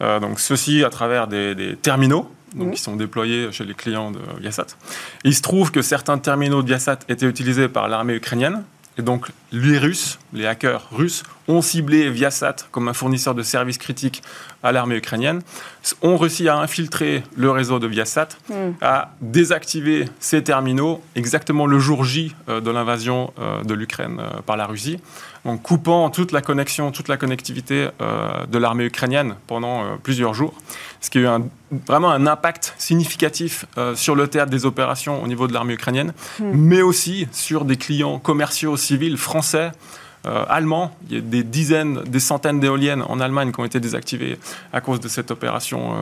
Euh, 0.03 0.21
donc, 0.21 0.39
ceci 0.39 0.85
à 0.85 0.91
travers 0.91 1.29
des, 1.29 1.55
des 1.55 1.77
terminaux 1.77 2.31
donc 2.55 2.73
qui 2.73 2.81
sont 2.81 2.97
déployés 2.97 3.53
chez 3.53 3.65
les 3.65 3.75
clients 3.75 4.11
de 4.11 4.21
Viasat. 4.41 4.67
il 5.25 5.35
se 5.35 5.43
trouve 5.43 5.71
que 5.71 5.83
certains 5.83 6.19
terminaux 6.19 6.63
de 6.63 6.69
Viasat 6.69 6.99
étaient 7.09 7.27
utilisés 7.27 7.69
par 7.69 7.89
l'armée 7.89 8.15
ukrainienne, 8.15 8.63
et 8.99 9.03
donc 9.03 9.29
les 9.53 9.79
Russes, 9.79 10.19
les 10.33 10.47
hackers 10.47 10.89
russes, 10.93 11.23
ont 11.49 11.63
ciblé 11.63 12.11
Viasat 12.11 12.57
comme 12.71 12.89
un 12.89 12.93
fournisseur 12.93 13.35
de 13.35 13.43
services 13.43 13.79
critiques 13.79 14.23
à 14.63 14.73
l'armée 14.73 14.97
ukrainienne, 14.97 15.41
ont 16.03 16.17
réussi 16.17 16.49
à 16.49 16.59
infiltrer 16.59 17.23
le 17.37 17.51
réseau 17.51 17.79
de 17.79 17.87
Viasat, 17.87 18.29
hmm. 18.49 18.73
à 18.83 19.13
désactiver 19.21 20.05
ces 20.19 20.43
terminaux 20.43 21.03
exactement 21.15 21.67
le 21.67 21.79
jour 21.79 22.05
J 22.05 22.35
euh, 22.49 22.61
de 22.61 22.71
l'invasion 22.71 23.33
euh, 23.39 23.63
de 23.63 23.75
l'Ukraine 23.75 24.19
euh, 24.21 24.41
par 24.45 24.57
la 24.57 24.67
Russie, 24.67 24.99
en 25.45 25.57
coupant 25.57 26.11
toute 26.11 26.33
la 26.33 26.43
connexion, 26.43 26.93
toute 26.93 27.09
la 27.09 27.17
connectivité 27.17 27.89
de 27.99 28.59
l'armée 28.59 28.85
ukrainienne 28.85 29.37
pendant 29.47 29.97
plusieurs 30.03 30.35
jours 30.35 30.55
ce 31.01 31.09
qui 31.09 31.19
a 31.19 31.21
eu 31.23 31.27
un, 31.27 31.47
vraiment 31.87 32.11
un 32.11 32.27
impact 32.27 32.75
significatif 32.79 33.65
euh, 33.79 33.95
sur 33.97 34.15
le 34.15 34.29
théâtre 34.29 34.51
des 34.51 34.67
opérations 34.67 35.23
au 35.23 35.27
niveau 35.27 35.47
de 35.47 35.53
l'armée 35.53 35.75
ukrainienne, 35.75 36.13
hmm. 36.39 36.53
mais 36.55 36.83
aussi 36.83 37.27
sur 37.33 37.65
des 37.65 37.77
clients 37.77 38.19
commerciaux 38.19 38.77
civils 38.77 39.17
français 39.17 39.73
euh, 40.27 40.45
allemand. 40.49 40.95
Il 41.09 41.17
y 41.17 41.19
a 41.19 41.23
des 41.23 41.43
dizaines, 41.43 42.03
des 42.05 42.21
centaines 42.21 42.61
d'éoliennes 42.61 43.03
en 43.09 43.21
Allemagne 43.21 43.53
qui 43.53 43.61
ont 43.61 43.65
été 43.65 43.81
désactivées 43.81 44.39
à 44.73 44.81
cause 44.81 45.01
de 45.01 45.09
cette 45.09 45.31
opération 45.31 45.95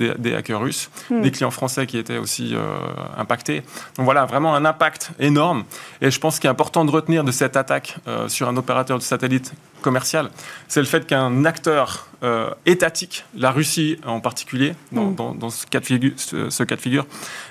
euh, 0.00 0.14
des, 0.18 0.34
hackers 0.34 0.60
russes. 0.60 0.90
Hmm. 1.10 1.20
Des 1.20 1.30
clients 1.30 1.50
français 1.50 1.86
qui 1.86 1.98
étaient 1.98 2.16
aussi 2.16 2.54
euh, 2.54 2.60
impactés. 3.16 3.62
Donc 3.96 4.04
voilà, 4.04 4.24
vraiment 4.24 4.54
un 4.54 4.64
impact 4.64 5.10
énorme. 5.18 5.64
Et 6.00 6.10
je 6.10 6.18
pense 6.18 6.38
qu'il 6.38 6.48
est 6.48 6.50
important 6.50 6.84
de 6.84 6.90
retenir 6.90 7.24
de 7.24 7.30
cette 7.30 7.56
attaque 7.56 7.96
sur 8.28 8.48
un 8.48 8.56
opérateur 8.56 8.98
de 8.98 9.02
satellite 9.02 9.52
commercial, 9.82 10.30
c'est 10.66 10.80
le 10.80 10.86
fait 10.86 11.06
qu'un 11.06 11.44
acteur 11.44 12.07
étatique, 12.66 13.24
la 13.36 13.50
Russie 13.50 13.98
en 14.04 14.20
particulier, 14.20 14.74
dans, 14.92 15.10
hmm. 15.10 15.50
ce, 15.50 15.66
cas 15.66 15.80
de 15.80 15.86
figure, 15.86 16.12
ce 16.16 16.62
cas 16.62 16.76
de 16.76 16.80
figure, 16.80 17.06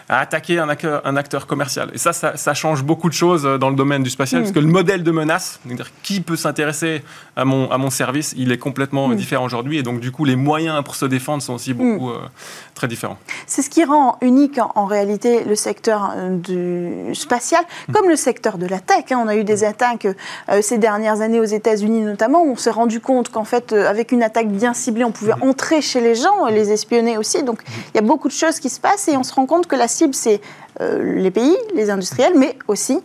à 0.10 0.20
attaquer 0.20 0.60
un 0.60 0.70
acteur, 0.70 1.02
un 1.06 1.18
acteur 1.18 1.48
commercial. 1.48 1.90
Et 1.94 1.98
ça, 1.98 2.14
ça, 2.14 2.54
change 2.54 2.84
beaucoup 2.84 3.10
de 3.10 3.14
choses 3.14 3.46
euh, 3.46 3.58
dans 3.58 3.70
le 3.70 3.76
domaine 3.76 4.04
du 4.04 4.10
spatial, 4.10 4.42
parce 4.42 4.54
que 4.54 4.60
le 4.60 4.68
modèle 4.68 5.04
de 5.04 5.12
menace, 5.12 5.60
dire 5.66 5.90
qui 6.02 6.22
peut 6.22 6.38
s'intéresser 6.38 7.04
à 7.36 7.44
mon, 7.44 7.70
à 7.72 7.78
mon 7.78 7.90
service, 7.90 8.34
il 8.38 8.52
est 8.52 8.58
complètement 8.58 9.10
mm. 9.10 9.16
différent 9.16 9.46
aujourd'hui. 9.46 9.78
Et 9.78 9.84
donc, 9.84 10.00
du 10.00 10.12
coup, 10.12 10.24
les 10.24 10.38
moyens 10.38 10.82
pour 10.84 10.96
se 10.96 11.06
défendre 11.06 11.44
sont 11.44 11.56
aussi 11.56 11.74
beaucoup 11.74 12.08
mm. 12.08 12.14
euh, 12.14 12.28
très 12.74 12.88
différents. 12.88 13.18
C'est 13.48 13.62
ce 13.62 13.70
qui 13.70 13.84
rend 13.84 14.18
unique 14.22 14.60
en, 14.76 14.86
réalité 14.86 15.44
le 15.44 15.56
secteur 15.56 16.14
euh, 16.16 16.38
du 16.38 17.14
spatial, 17.14 17.64
mm. 17.90 17.92
comme 17.92 18.08
le 18.08 18.16
secteur 18.16 18.58
de 18.58 18.66
la 18.66 18.80
tech. 18.80 19.12
Hein. 19.12 19.22
On 19.22 19.28
a 19.28 19.36
eu 19.36 19.44
des 19.44 19.66
attaques 19.66 20.08
ces 20.62 20.78
dernières 20.78 21.20
années 21.22 21.40
aux 21.40 21.44
États-Unis 21.44 22.02
notamment, 22.02 22.44
où 22.44 22.52
on 22.52 22.56
s'est 22.56 22.72
rendu 22.72 23.02
compte 23.02 23.30
qu'en 23.30 23.44
fait, 23.44 23.74
avec 23.74 24.12
une 24.14 24.24
attaque 24.24 24.50
bien 24.58 24.74
ciblée, 24.74 25.04
on 25.04 25.12
pouvait 25.12 25.34
entrer 25.42 25.82
chez 25.82 26.02
les 26.02 26.16
gens, 26.16 26.48
les 26.48 26.72
espionner 26.72 27.18
aussi. 27.18 27.44
Donc, 27.44 27.62
il 27.94 27.96
y 27.96 28.00
a 28.00 28.02
beaucoup 28.02 28.28
de 28.28 28.34
choses 28.34 28.60
qui 28.60 28.70
se 28.70 28.80
passent 28.80 29.08
et 29.08 29.16
on 29.16 29.24
se 29.24 29.34
rend 29.34 29.46
compte 29.46 29.68
que 29.68 29.76
la 29.76 29.88
cible, 29.88 30.14
c'est 30.14 30.42
euh, 30.82 31.16
les 31.16 31.32
pays, 31.32 31.56
les 31.74 31.90
industriels, 31.90 32.34
mais 32.38 32.58
aussi 32.68 33.00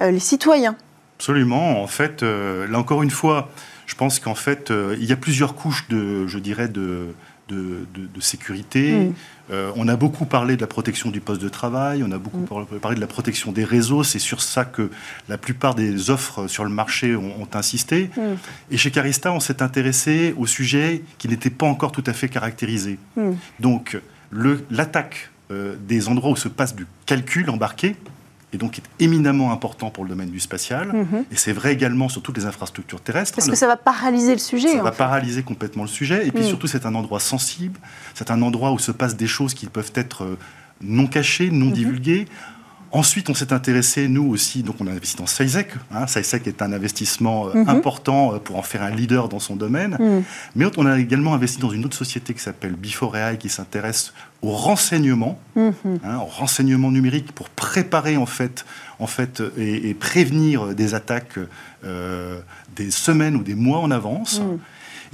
euh, 0.00 0.10
les 0.10 0.20
citoyens. 0.20 0.76
Absolument. 1.18 1.82
En 1.82 1.86
fait, 1.86 2.22
euh, 2.22 2.66
là 2.68 2.78
encore 2.78 3.02
une 3.02 3.10
fois, 3.10 3.48
je 3.86 3.94
pense 3.94 4.18
qu'en 4.18 4.34
fait, 4.34 4.72
il 4.98 5.04
y 5.04 5.12
a 5.12 5.16
plusieurs 5.16 5.54
couches 5.54 5.88
de, 5.88 6.26
je 6.26 6.38
dirais, 6.38 6.68
de, 6.68 7.14
de, 7.48 8.20
sécurité. 8.20 8.92
Mm. 8.92 9.14
On 9.50 9.88
a 9.88 9.96
beaucoup 9.96 10.24
parlé 10.24 10.56
de 10.56 10.60
la 10.60 10.66
protection 10.66 11.10
du 11.10 11.20
poste 11.20 11.40
de 11.40 11.48
travail, 11.48 12.02
on 12.02 12.10
a 12.10 12.18
beaucoup 12.18 12.38
mm. 12.38 12.78
parlé 12.80 12.96
de 12.96 13.00
la 13.00 13.06
protection 13.06 13.52
des 13.52 13.64
réseaux. 13.64 14.02
C'est 14.02 14.18
sur 14.18 14.42
ça 14.42 14.64
que 14.64 14.90
la 15.28 15.38
plupart 15.38 15.74
des 15.74 16.10
offres 16.10 16.48
sur 16.48 16.64
le 16.64 16.70
marché 16.70 17.14
ont, 17.14 17.48
insisté. 17.54 18.10
Mm. 18.16 18.20
Et 18.72 18.76
chez 18.76 18.90
Carista, 18.90 19.32
on 19.32 19.40
s'est 19.40 19.62
intéressé 19.62 20.34
au 20.36 20.46
sujet 20.46 21.02
qui 21.18 21.28
n'était 21.28 21.50
pas 21.50 21.66
encore 21.66 21.92
tout 21.92 22.04
à 22.06 22.12
fait 22.12 22.28
caractérisé. 22.28 22.98
Donc, 23.60 23.98
l'attaque 24.70 25.30
euh, 25.52 25.76
des 25.78 26.08
endroits 26.08 26.32
où 26.32 26.36
se 26.36 26.48
passe 26.48 26.74
du 26.74 26.88
calcul 27.06 27.48
embarqué, 27.50 27.94
et 28.52 28.58
donc 28.58 28.78
est 28.78 29.04
éminemment 29.04 29.52
important 29.52 29.90
pour 29.90 30.04
le 30.04 30.10
domaine 30.10 30.30
du 30.30 30.40
spatial. 30.40 30.88
Mhm. 30.88 31.24
Et 31.30 31.36
c'est 31.36 31.52
vrai 31.52 31.72
également 31.72 32.08
sur 32.08 32.22
toutes 32.22 32.36
les 32.36 32.46
infrastructures 32.46 33.00
terrestres. 33.00 33.34
Parce 33.34 33.48
que 33.48 33.56
ça 33.56 33.66
va 33.66 33.76
paralyser 33.76 34.32
le 34.32 34.38
sujet. 34.38 34.72
Ça 34.76 34.82
va 34.82 34.92
paralyser 34.92 35.42
complètement 35.42 35.82
le 35.82 35.88
sujet. 35.88 36.26
Et 36.26 36.30
puis 36.30 36.42
mhm. 36.42 36.48
surtout, 36.48 36.66
c'est 36.66 36.86
un 36.86 36.94
endroit 36.94 37.20
sensible. 37.20 37.78
C'est 38.14 38.30
un 38.30 38.40
endroit 38.42 38.72
où 38.72 38.78
se 38.78 38.92
passent 38.92 39.16
des 39.16 39.26
choses 39.26 39.52
qui 39.52 39.66
peuvent 39.66 39.92
être 39.94 40.24
euh, 40.24 40.38
non 40.80 41.06
cachées, 41.06 41.50
non 41.50 41.66
mhm. 41.66 41.72
divulguées. 41.72 42.26
Ensuite, 42.92 43.28
on 43.30 43.34
s'est 43.34 43.52
intéressé, 43.52 44.08
nous 44.08 44.24
aussi, 44.24 44.62
donc 44.62 44.76
on 44.80 44.86
a 44.86 44.90
investi 44.90 45.16
dans 45.16 45.26
SciSec. 45.26 45.70
Hein. 45.92 46.06
est 46.06 46.62
un 46.62 46.72
investissement 46.72 47.48
euh, 47.48 47.54
mhm. 47.54 47.68
important 47.68 48.34
euh, 48.34 48.38
pour 48.38 48.56
en 48.56 48.62
faire 48.62 48.82
un 48.82 48.90
leader 48.90 49.28
dans 49.28 49.40
son 49.40 49.56
domaine. 49.56 49.96
Mhm. 49.98 50.22
Mais 50.54 50.66
on 50.76 50.86
a 50.86 50.98
également 50.98 51.34
investi 51.34 51.58
dans 51.58 51.70
une 51.70 51.84
autre 51.84 51.96
société 51.96 52.32
qui 52.32 52.40
s'appelle 52.40 52.74
Before 52.74 53.16
qui 53.38 53.48
s'intéresse 53.48 54.12
au 54.42 54.50
renseignement, 54.50 55.38
mhm. 55.56 55.72
hein, 56.04 56.18
au 56.18 56.26
renseignement 56.26 56.90
numérique 56.90 57.32
pour 57.32 57.48
préparer 57.48 58.16
en 58.16 58.26
fait, 58.26 58.64
en 58.98 59.06
fait 59.06 59.42
et, 59.58 59.94
prévenir 59.94 60.74
des 60.74 60.94
attaques 60.94 61.38
euh, 61.84 62.38
des 62.76 62.90
semaines 62.90 63.36
ou 63.36 63.42
des 63.42 63.54
mois 63.54 63.78
en 63.78 63.90
avance. 63.90 64.40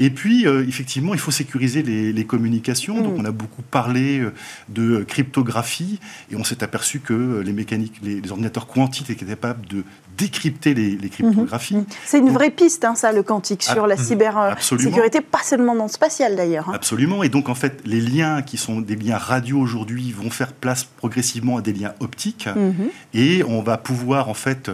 Et 0.02 0.10
puis, 0.10 0.48
euh, 0.48 0.66
effectivement, 0.66 1.14
il 1.14 1.20
faut 1.20 1.30
sécuriser 1.30 1.80
les, 1.80 2.24
communications. 2.24 3.00
Donc, 3.00 3.16
mm. 3.16 3.20
on 3.20 3.24
a 3.24 3.30
beaucoup 3.30 3.62
parlé 3.62 4.18
euh, 4.18 4.32
de 4.68 5.04
cryptographie 5.04 6.00
et 6.32 6.34
on 6.34 6.42
s'est 6.42 6.64
aperçu 6.64 6.98
que 6.98 7.12
euh, 7.12 7.42
les 7.44 7.52
mécaniques, 7.52 8.00
les, 8.02 8.20
ordinateurs 8.32 8.66
quantiques 8.66 9.10
étaient 9.10 9.24
capables 9.24 9.64
de 9.68 9.84
décrypter 10.18 10.74
les, 10.74 11.08
cryptographies. 11.08 11.76
Mm-hmm. 11.76 11.96
C'est 12.04 12.18
une 12.18 12.30
vraie 12.30 12.50
piste, 12.50 12.84
hein, 12.84 12.96
ça, 12.96 13.12
le 13.12 13.22
quantique, 13.22 13.62
sur 13.62 13.86
la 13.86 13.94
ah, 13.96 14.02
cybersécurité, 14.02 15.20
pas 15.20 15.44
seulement 15.44 15.76
dans 15.76 15.84
le 15.84 15.90
spatial 15.90 16.34
d'ailleurs. 16.34 16.68
Hein. 16.68 16.72
Absolument. 16.74 17.22
Et 17.22 17.28
donc, 17.28 17.48
en 17.48 17.54
fait, 17.54 17.80
les 17.84 18.00
liens 18.00 18.42
qui 18.42 18.56
sont 18.56 18.80
des 18.80 18.96
liens 18.96 19.18
radio 19.18 19.60
aujourd'hui 19.60 20.10
vont 20.10 20.30
faire 20.30 20.52
place 20.52 20.82
progressivement 20.82 21.58
à 21.58 21.60
des 21.60 21.74
liens 21.74 21.94
optiques. 22.00 22.48
Mm-hmm. 22.48 22.90
Et 23.14 23.44
on 23.44 23.62
va 23.62 23.78
pouvoir, 23.78 24.28
en 24.28 24.34
fait, 24.34 24.68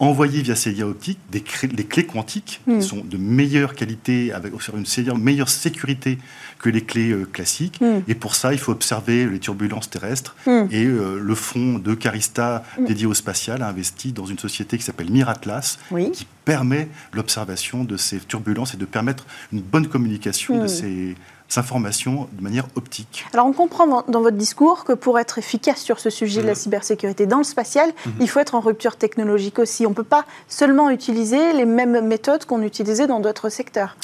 envoyer 0.00 0.42
via 0.42 0.54
ces 0.54 0.72
liens 0.72 0.86
optiques 0.86 1.18
des, 1.30 1.40
clés 1.40 2.06
quantiques 2.06 2.60
qui 2.64 2.70
hmm. 2.70 2.82
sont 2.82 3.04
de 3.04 3.16
meilleure 3.16 3.74
qualité, 3.74 4.32
avec 4.32 4.52
une 4.68 5.18
meilleure 5.18 5.48
sécurité 5.48 6.18
que 6.58 6.68
les 6.68 6.82
clés 6.82 7.10
euh, 7.10 7.24
classiques. 7.24 7.80
Hmm. 7.80 8.00
Et 8.06 8.14
pour 8.14 8.34
ça, 8.34 8.52
il 8.52 8.58
faut 8.58 8.72
observer 8.72 9.26
les 9.26 9.38
turbulences 9.38 9.90
terrestres. 9.90 10.36
Hmm. 10.46 10.66
Et 10.70 10.84
euh, 10.84 11.18
le 11.20 11.34
fonds 11.34 11.78
de 11.78 11.94
Carista 11.94 12.64
dédié 12.78 13.06
au 13.06 13.14
spatial 13.14 13.62
a 13.62 13.68
investi 13.68 14.12
dans 14.12 14.26
une 14.26 14.38
société 14.38 14.78
qui 14.78 14.84
s'appelle 14.84 15.10
Miratlas, 15.10 15.78
qui 16.12 16.26
permet 16.44 16.88
l'observation 17.12 17.84
de 17.84 17.96
ces 17.96 18.18
turbulences 18.18 18.74
et 18.74 18.78
de 18.78 18.84
permettre 18.84 19.26
une 19.52 19.60
bonne 19.60 19.88
communication 19.88 20.62
de 20.62 20.66
ces 20.66 21.14
informations 21.56 22.28
de 22.32 22.42
manière 22.42 22.66
optique. 22.76 23.24
Alors 23.32 23.46
on 23.46 23.52
comprend 23.52 24.04
dans, 24.06 24.20
votre 24.20 24.36
discours 24.36 24.84
que 24.84 24.92
pour 24.92 25.18
être 25.18 25.38
efficace 25.38 25.80
sur 25.80 25.98
ce 25.98 26.10
sujet 26.10 26.42
de 26.42 26.46
la 26.46 26.52
mhm. 26.52 26.58
cybersécurité 26.58 27.26
dans 27.26 27.38
le 27.38 27.44
spatial, 27.44 27.90
mhm. 28.04 28.12
il 28.20 28.28
faut 28.28 28.40
être 28.40 28.54
en 28.54 28.60
rupture 28.60 28.96
technologique 28.96 29.58
aussi. 29.58 29.86
On 29.86 29.90
ne 29.90 29.94
peut 29.94 30.02
pas 30.02 30.24
seulement 30.48 30.90
utiliser 30.90 31.52
les 31.54 31.64
mêmes 31.64 32.06
méthodes 32.06 32.44
qu'on 32.44 32.62
utilisait 32.62 33.06
dans 33.06 33.20
d'autres 33.20 33.48
secteurs. 33.48 33.96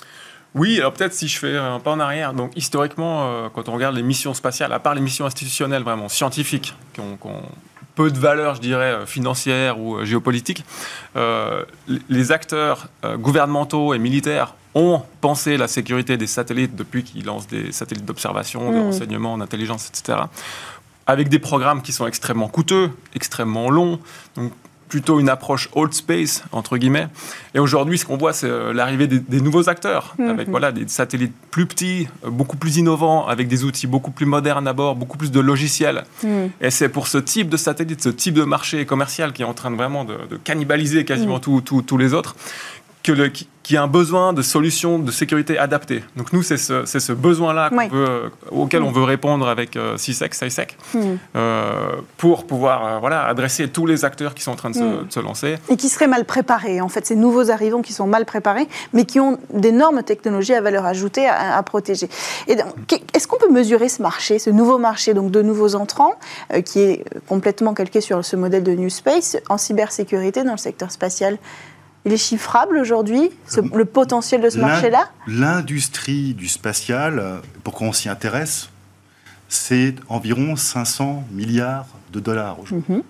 Oui, 0.55 0.79
alors 0.79 0.93
peut-être 0.93 1.13
si 1.13 1.27
je 1.27 1.39
fais 1.39 1.57
un 1.57 1.81
pas 1.81 1.91
en 1.91 2.01
arrière. 2.01 2.33
Donc 2.33 2.53
historiquement, 2.57 3.25
euh, 3.25 3.49
quand 3.53 3.69
on 3.69 3.73
regarde 3.73 3.97
les 3.97 4.03
missions 4.03 4.35
spatiales, 4.35 4.73
à 4.73 4.79
part 4.79 4.95
les 4.95 5.01
missions 5.01 5.27
institutionnelles 5.27 5.83
vraiment 5.83 6.09
scientifiques, 6.09 6.75
qui 6.93 7.01
ont, 7.01 7.19
peu 7.97 8.11
de 8.11 8.19
valeur, 8.19 8.57
je 8.57 8.61
dirais, 8.61 8.93
euh, 8.93 9.07
financière 9.07 9.79
ou 9.81 9.97
euh, 9.97 10.05
géopolitique, 10.05 10.65
les 12.09 12.33
acteurs 12.33 12.89
gouvernementaux 13.19 13.95
et 13.95 13.99
militaires 13.99 14.55
ont 14.75 15.03
pensé 15.21 15.57
la 15.57 15.69
sécurité 15.69 16.17
des 16.17 16.27
satellites 16.27 16.75
depuis 16.75 17.05
qu'ils 17.05 17.25
lancent 17.25 17.47
des 17.47 17.71
satellites 17.73 18.05
d'observation, 18.05 18.73
de 18.73 18.79
Mm. 18.79 18.83
renseignement, 18.83 19.39
d'intelligence, 19.39 19.89
etc. 19.89 20.19
Avec 21.07 21.29
des 21.29 21.39
programmes 21.39 21.83
qui 21.83 21.93
sont 21.93 22.07
extrêmement 22.07 22.49
coûteux, 22.49 22.91
extrêmement 23.15 23.71
longs, 23.71 23.99
donc 24.37 24.53
plutôt 24.89 25.19
une 25.19 25.29
approche 25.29 25.69
old 25.75 25.93
space 25.93 26.45
entre 26.53 26.77
guillemets. 26.77 27.09
Et 27.55 27.59
aujourd'hui, 27.59 27.99
ce 27.99 28.05
qu'on 28.05 28.17
voit, 28.17 28.33
c'est 28.33 28.47
euh, 28.49 28.73
l'arrivée 28.73 29.07
des, 29.09 29.19
des 29.19 29.41
nouveaux 29.41 29.69
acteurs, 29.69 30.15
avec 30.21 30.49
voilà 30.49 30.71
des 30.73 30.87
satellites 30.87 31.33
plus 31.51 31.67
petits, 31.67 32.07
euh, 32.25 32.31
beaucoup 32.31 32.57
plus 32.57 32.77
innovants, 32.77 33.27
avec 33.27 33.49
des 33.49 33.65
outils 33.65 33.87
beaucoup 33.89 34.13
plus 34.13 34.27
modernes 34.27 34.69
à 34.69 34.73
bord, 34.73 34.95
beaucoup 34.95 35.19
plus 35.19 35.33
de 35.33 35.41
logiciels. 35.41 36.05
Mm. 36.23 36.29
Et 36.61 36.71
c'est 36.71 36.89
pour 36.89 37.09
ce 37.09 37.19
type 37.19 37.49
de 37.49 37.57
satellite, 37.57 38.03
ce 38.03 38.09
type 38.11 38.35
de 38.35 38.45
marché 38.45 38.87
commercial 38.87 39.33
qui 39.33 39.43
est 39.43 39.47
en 39.47 39.55
train 39.55 39.71
de 39.73 39.77
vraiment 39.77 40.05
de, 40.05 40.17
de 40.31 40.37
cannibaliser 40.37 41.05
quasiment 41.05 41.39
Mm. 41.39 41.63
tous 41.63 41.99
les 41.99 42.15
autres, 42.15 42.37
que 43.05 43.13
le, 43.13 43.29
qui, 43.29 43.47
qui 43.63 43.77
a 43.77 43.83
un 43.83 43.87
besoin 43.87 44.33
de 44.33 44.41
solutions 44.43 44.99
de 44.99 45.11
sécurité 45.13 45.59
adaptées. 45.59 46.03
Donc 46.17 46.33
nous, 46.33 46.43
c'est 46.43 46.57
ce, 46.57 47.13
besoin-là 47.13 47.69
Oui. 47.73 47.85
euh, 47.93 48.29
auquel 48.51 48.81
Mm. 48.83 48.87
on 48.87 48.91
veut 48.93 49.05
répondre 49.05 49.47
avec 49.49 49.77
euh, 49.77 49.97
CISEC, 49.99 50.35
SciSec, 50.35 50.77
Mm. 50.95 50.99
euh, 51.37 51.73
pour 52.17 52.47
pouvoir 52.47 52.87
euh, 52.87 52.99
voilà, 53.01 53.25
adresser 53.27 53.69
tous 53.69 53.85
les 53.87 54.05
acteurs 54.07 54.35
qui 54.35 54.43
sont 54.43 54.53
en 54.53 54.57
train 54.57 54.71
de 54.71 54.75
se, 54.75 54.81
Mm. 54.83 55.07
de 55.07 55.13
se 55.13 55.21
lancer. 55.21 55.59
Et 55.69 55.77
qui 55.77 55.89
seraient 55.91 56.07
mal 56.09 56.25
préparés, 56.25 56.81
en 56.81 56.89
fait, 56.89 57.05
ces 57.07 57.15
nouveaux 57.17 57.51
arrivants 57.51 57.83
qui 57.83 57.93
sont 57.93 58.07
mal 58.07 58.25
préparés, 58.25 58.67
mais 58.95 59.05
qui 59.05 59.21
ont 59.21 59.39
d'énormes 59.53 60.03
technologies 60.03 60.55
à 60.55 60.61
valeur 60.63 60.85
ajoutée 60.87 61.27
à, 61.27 61.57
à 61.59 61.63
protéger. 61.63 62.09
Est-ce 62.49 63.29
qu'on 63.29 63.39
peut 63.39 63.51
mesurer 63.53 63.89
ce 63.91 64.01
marché, 64.03 64.39
ce 64.39 64.51
nouveau 64.51 64.79
marché, 64.79 65.13
donc 65.15 65.31
de 65.31 65.43
nouveaux 65.43 65.75
entrants, 65.75 66.15
euh, 66.55 66.63
qui 66.63 66.81
est 66.81 67.05
complètement 67.29 67.75
calqué 67.75 68.01
sur 68.01 68.25
ce 68.25 68.37
modèle 68.37 68.63
de 68.65 68.73
New 68.73 68.89
Space, 68.91 69.37
en 69.51 69.59
cybersécurité 69.59 70.43
dans 70.43 70.53
le 70.53 70.59
secteur 70.59 70.91
spatial? 70.91 71.39
Il 72.07 72.13
est 72.13 72.17
chiffrable 72.19 72.77
aujourd'hui, 72.77 73.31
ce- 73.47 73.61
le 73.61 73.85
potentiel 73.85 74.41
de 74.43 74.51
ce 74.51 74.59
marché-là? 74.59 75.09
L'industrie 75.27 76.35
du 76.35 76.49
spatial, 76.49 77.19
euh, 77.19 77.39
pourquoi 77.63 77.87
on 77.89 77.93
s'y 77.93 78.09
intéresse, 78.09 78.69
c'est 79.49 79.95
environ 80.09 80.57
500 80.57 81.25
milliards 81.31 81.87
de 82.13 82.21
dollars 82.21 82.61
aujourd'hui. 82.61 82.85
Mhm. 82.95 83.03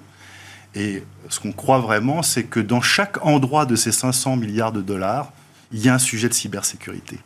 Et 0.77 1.03
ce 1.29 1.41
qu'on 1.41 1.53
croit 1.53 1.79
vraiment, 1.79 2.23
c'est 2.23 2.45
que 2.45 2.61
dans 2.61 2.81
chaque 2.81 3.25
endroit 3.25 3.65
de 3.67 3.77
ces 3.77 3.93
500 3.93 4.37
milliards 4.37 4.73
de 4.73 4.83
dollars, 4.83 5.33
il 5.73 5.85
y 5.85 5.89
a 5.89 5.95
un 5.95 5.99
sujet 5.99 6.29
de 6.29 6.35
cybersécurité. 6.35 7.19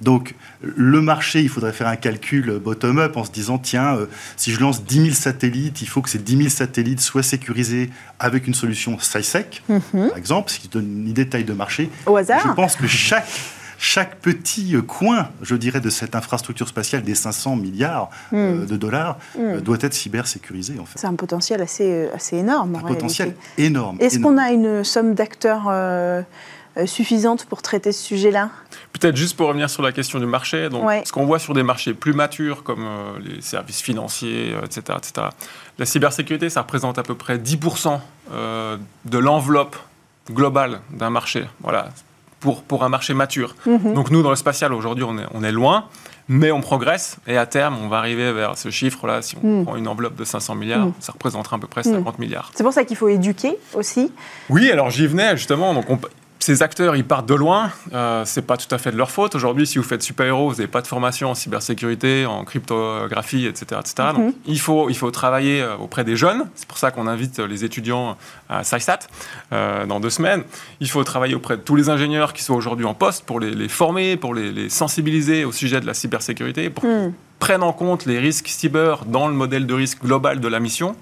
Donc, 0.00 0.34
le 0.62 1.00
marché, 1.00 1.40
il 1.42 1.48
faudrait 1.48 1.72
faire 1.72 1.88
un 1.88 1.96
calcul 1.96 2.58
bottom-up 2.62 3.16
en 3.16 3.24
se 3.24 3.30
disant, 3.30 3.58
tiens, 3.58 3.96
euh, 3.96 4.06
si 4.36 4.52
je 4.52 4.60
lance 4.60 4.82
10 4.84 5.02
000 5.02 5.14
satellites, 5.14 5.80
il 5.82 5.88
faut 5.88 6.02
que 6.02 6.10
ces 6.10 6.18
10 6.18 6.36
000 6.36 6.48
satellites 6.48 7.00
soient 7.00 7.22
sécurisés 7.22 7.90
avec 8.18 8.46
une 8.46 8.54
solution 8.54 8.98
SciSec, 8.98 9.62
Mhm. 9.68 10.08
par 10.08 10.18
exemple, 10.18 10.50
ce 10.50 10.58
qui 10.58 10.68
donne 10.68 10.84
une 10.86 11.08
idée 11.08 11.24
de 11.24 11.30
taille 11.30 11.44
de 11.44 11.52
marché. 11.52 11.90
Au 12.06 12.16
Je 12.16 12.20
hasard 12.22 12.54
pense 12.54 12.76
que 12.76 12.86
chaque, 12.86 13.26
chaque 13.78 14.16
petit 14.20 14.74
coin, 14.86 15.28
je 15.42 15.54
dirais, 15.54 15.80
de 15.80 15.90
cette 15.90 16.14
infrastructure 16.14 16.66
spatiale 16.68 17.02
des 17.02 17.14
500 17.14 17.56
milliards 17.56 18.08
euh, 18.32 18.62
Mm. 18.62 18.66
de 18.66 18.76
dollars 18.76 19.18
euh, 19.38 19.60
doit 19.60 19.76
être 19.80 19.92
cybersécurisé, 19.94 20.78
en 20.78 20.86
fait. 20.86 20.98
C'est 20.98 21.06
un 21.06 21.14
potentiel 21.14 21.60
assez, 21.62 22.08
assez 22.14 22.36
énorme. 22.36 22.74
en 22.74 22.78
Un 22.78 22.82
potentiel 22.82 23.28
réalité. 23.28 23.62
énorme. 23.64 23.96
Est-ce 24.00 24.18
qu'on 24.18 24.38
a 24.38 24.50
une 24.50 24.82
somme 24.84 25.14
d'acteurs 25.14 25.66
euh, 25.70 26.22
suffisante 26.84 27.46
pour 27.46 27.62
traiter 27.62 27.92
ce 27.92 28.02
sujet-là 28.04 28.50
Peut-être 28.92 29.16
juste 29.16 29.36
pour 29.36 29.48
revenir 29.48 29.70
sur 29.70 29.82
la 29.82 29.92
question 29.92 30.18
du 30.18 30.26
marché, 30.26 30.68
donc 30.68 30.84
Ouais. 30.84 31.02
ce 31.06 31.12
qu'on 31.12 31.24
voit 31.24 31.38
sur 31.38 31.54
des 31.54 31.62
marchés 31.62 31.94
plus 31.94 32.12
matures 32.12 32.62
comme 32.62 32.84
euh, 32.86 33.12
les 33.24 33.40
services 33.40 33.80
financiers, 33.80 34.52
euh, 34.54 34.64
etc., 34.66 34.98
etc., 34.98 35.28
la 35.78 35.86
cybersécurité, 35.86 36.50
ça 36.50 36.62
représente 36.62 36.98
à 36.98 37.02
peu 37.02 37.14
près 37.14 37.38
10% 37.38 38.00
euh, 38.32 38.76
de 39.04 39.18
l'enveloppe 39.18 39.76
globale 40.30 40.80
d'un 40.90 41.10
marché, 41.10 41.44
voilà, 41.62 41.88
pour, 42.40 42.62
pour 42.62 42.84
un 42.84 42.88
marché 42.88 43.14
mature. 43.14 43.54
Mhm. 43.66 43.94
Donc 43.94 44.10
nous, 44.10 44.22
dans 44.22 44.30
le 44.30 44.36
spatial, 44.36 44.72
aujourd'hui, 44.72 45.04
on 45.04 45.16
est, 45.18 45.26
on 45.34 45.42
est 45.44 45.52
loin, 45.52 45.86
mais 46.28 46.50
on 46.50 46.60
progresse, 46.60 47.18
et 47.26 47.36
à 47.36 47.46
terme, 47.46 47.76
on 47.80 47.88
va 47.88 47.98
arriver 47.98 48.32
vers 48.32 48.58
ce 48.58 48.70
chiffre-là. 48.70 49.22
Si 49.22 49.36
on 49.42 49.60
Mm. 49.60 49.64
prend 49.64 49.76
une 49.76 49.86
enveloppe 49.88 50.16
de 50.16 50.24
500 50.24 50.54
milliards, 50.56 50.86
Mm. 50.86 50.92
ça 50.98 51.12
représentera 51.12 51.56
à 51.56 51.58
peu 51.60 51.68
près 51.68 51.82
50 51.84 52.18
milliards. 52.18 52.50
C'est 52.54 52.64
pour 52.64 52.72
ça 52.72 52.84
qu'il 52.84 52.96
faut 52.96 53.08
éduquer 53.08 53.56
aussi. 53.74 54.10
Oui, 54.50 54.70
alors 54.70 54.90
j'y 54.90 55.06
venais 55.06 55.36
justement. 55.36 55.72
Donc 55.74 55.88
on- 55.88 56.00
ces 56.46 56.62
acteurs, 56.62 56.94
ils 56.94 57.04
partent 57.04 57.28
de 57.28 57.34
loin. 57.34 57.72
Euh, 57.92 58.22
c'est 58.24 58.46
pas 58.46 58.56
tout 58.56 58.72
à 58.72 58.78
fait 58.78 58.92
de 58.92 58.96
leur 58.96 59.10
faute. 59.10 59.34
Aujourd'hui, 59.34 59.66
si 59.66 59.78
vous 59.78 59.84
faites 59.84 60.02
super-héros, 60.02 60.50
vous 60.50 60.54
n'avez 60.54 60.68
pas 60.68 60.80
de 60.80 60.86
formation 60.86 61.28
en 61.28 61.34
cybersécurité, 61.34 62.24
en 62.24 62.44
cryptographie, 62.44 63.46
etc. 63.46 63.80
etc. 63.80 63.94
Mhm. 63.98 64.14
Donc 64.14 64.34
il 64.46 64.60
faut, 64.60 64.88
il 64.88 64.96
faut 64.96 65.10
travailler 65.10 65.60
euh, 65.60 65.76
auprès 65.76 66.04
des 66.04 66.14
jeunes. 66.14 66.44
C'est 66.54 66.68
pour 66.68 66.78
ça 66.78 66.92
qu'on 66.92 67.08
invite 67.08 67.40
les 67.40 67.64
étudiants 67.64 68.16
à 68.48 68.62
SciSat 68.62 69.00
euh, 69.52 69.86
dans 69.86 69.98
deux 69.98 70.10
semaines. 70.10 70.44
Il 70.78 70.88
faut 70.88 71.02
travailler 71.02 71.34
auprès 71.34 71.56
de 71.56 71.62
tous 71.62 71.74
les 71.74 71.88
ingénieurs 71.88 72.32
qui 72.32 72.44
sont 72.44 72.54
aujourd'hui 72.54 72.86
en 72.86 72.94
poste 72.94 73.24
pour 73.24 73.40
les, 73.40 73.50
les 73.50 73.68
former, 73.68 74.16
pour 74.16 74.32
les, 74.32 74.52
les 74.52 74.68
sensibiliser 74.68 75.44
au 75.44 75.50
sujet 75.50 75.80
de 75.80 75.86
la 75.86 75.94
cybersécurité, 75.94 76.70
pour 76.70 76.84
Mm. 76.86 77.12
prennent 77.38 77.62
en 77.62 77.72
compte 77.72 78.06
les 78.06 78.18
risques 78.18 78.48
cyber 78.48 79.04
dans 79.04 79.28
le 79.28 79.34
modèle 79.34 79.66
de 79.66 79.74
risque 79.74 80.02
global 80.02 80.40
de 80.40 80.48
la 80.48 80.60
mission. 80.60 80.96